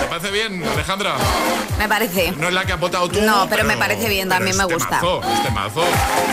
¿Te 0.00 0.06
parece 0.06 0.30
bien, 0.30 0.62
Alejandra? 0.64 1.14
Me 1.78 1.88
parece. 1.88 2.32
No 2.32 2.48
es 2.48 2.54
la 2.54 2.64
que 2.64 2.72
has 2.72 2.80
votado 2.80 3.08
tú. 3.08 3.20
No, 3.22 3.46
pero 3.48 3.64
me 3.64 3.76
parece 3.76 4.08
bien, 4.08 4.28
también 4.28 4.56
me 4.56 4.62
este 4.62 4.74
gusta. 4.74 4.96
Mazo, 4.96 5.22
este 5.34 5.50
mazo. 5.50 5.84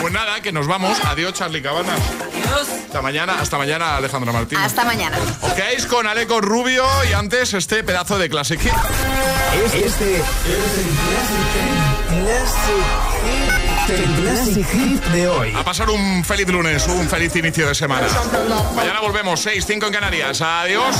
Pues 0.01 0.13
nada, 0.13 0.41
que 0.41 0.51
nos 0.51 0.67
vamos. 0.67 0.97
Adiós, 1.05 1.33
Charlie 1.33 1.61
Cabanas. 1.61 1.99
Adiós. 2.21 2.67
Hasta 2.85 3.01
mañana, 3.01 3.39
hasta 3.39 3.57
mañana, 3.57 3.97
Alejandra 3.97 4.31
Martín. 4.31 4.57
Hasta 4.57 4.83
mañana. 4.83 5.17
Os 5.41 5.53
quedáis 5.53 5.85
con 5.85 6.07
Aleco 6.07 6.41
Rubio 6.41 6.85
y 7.09 7.13
antes 7.13 7.53
este 7.53 7.83
pedazo 7.83 8.17
de 8.17 8.29
Classic 8.29 8.59
Hit. 8.59 8.73
Este 9.53 9.75
es 9.75 10.01
el 10.01 10.21
Classic 10.21 11.47
Hit 11.53 11.96
de 15.13 15.27
hoy. 15.27 15.53
A 15.55 15.63
pasar 15.63 15.89
un 15.89 16.23
feliz 16.23 16.47
lunes, 16.49 16.87
un 16.87 17.07
feliz 17.07 17.35
inicio 17.35 17.67
de 17.67 17.75
semana. 17.75 18.07
Mañana 18.75 18.99
volvemos, 19.01 19.41
6, 19.41 19.65
5 19.65 19.85
en 19.87 19.93
Canarias. 19.93 20.41
Adiós. 20.41 20.95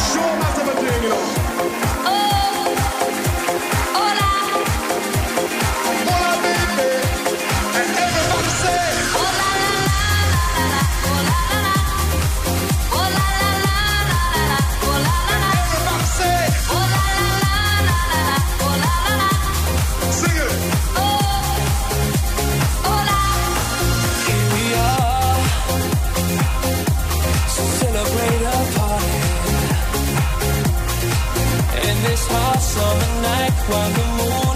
Summer 33.49 33.89
night, 33.97 34.46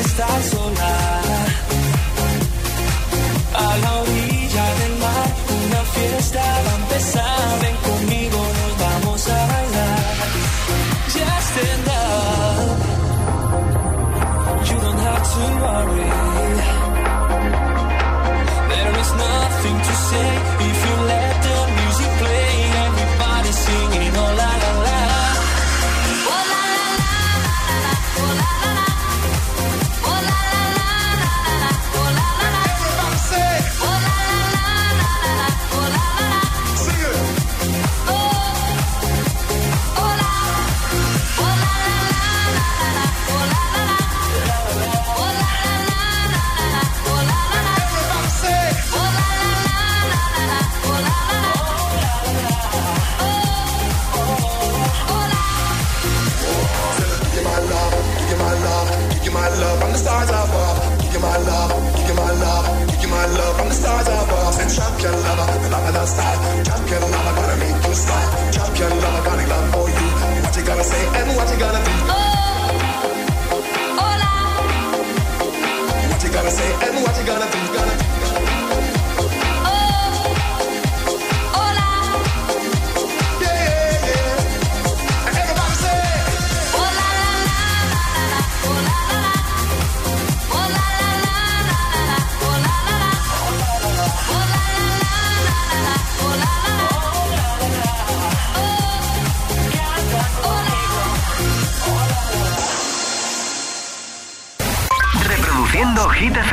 estar 0.00 0.42
sola. 0.42 1.07
Oh, 65.00 65.04
Said 65.04 65.14
champion 65.14 65.22
lover, 65.22 65.70
love 65.70 65.92
the 65.94 66.06
style. 66.06 66.64
Champion 66.64 67.02
lover, 67.12 67.34
gonna 67.36 67.56
make 67.56 67.86
you 67.86 67.94
smile. 67.94 68.52
Champion 68.52 68.90
lover, 69.00 69.22
got 69.24 69.38
a 69.38 69.46
love 69.46 69.70
for 69.72 69.88
you. 69.88 70.08
What 70.42 70.56
you 70.56 70.64
gonna 70.64 70.84
say 70.84 71.06
and 71.06 71.36
what 71.36 71.50
you 71.50 71.58
gonna 71.58 71.84
do? 71.84 71.92
What 76.10 76.24
you 76.24 76.30
gonna 76.30 76.50
say 76.50 76.72
and 76.88 77.04
what 77.04 77.18
you 77.18 77.26
gonna 77.26 77.46
do? 77.50 77.58
Gonna 77.74 77.98
do. 77.98 78.07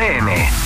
FM. 0.06 0.65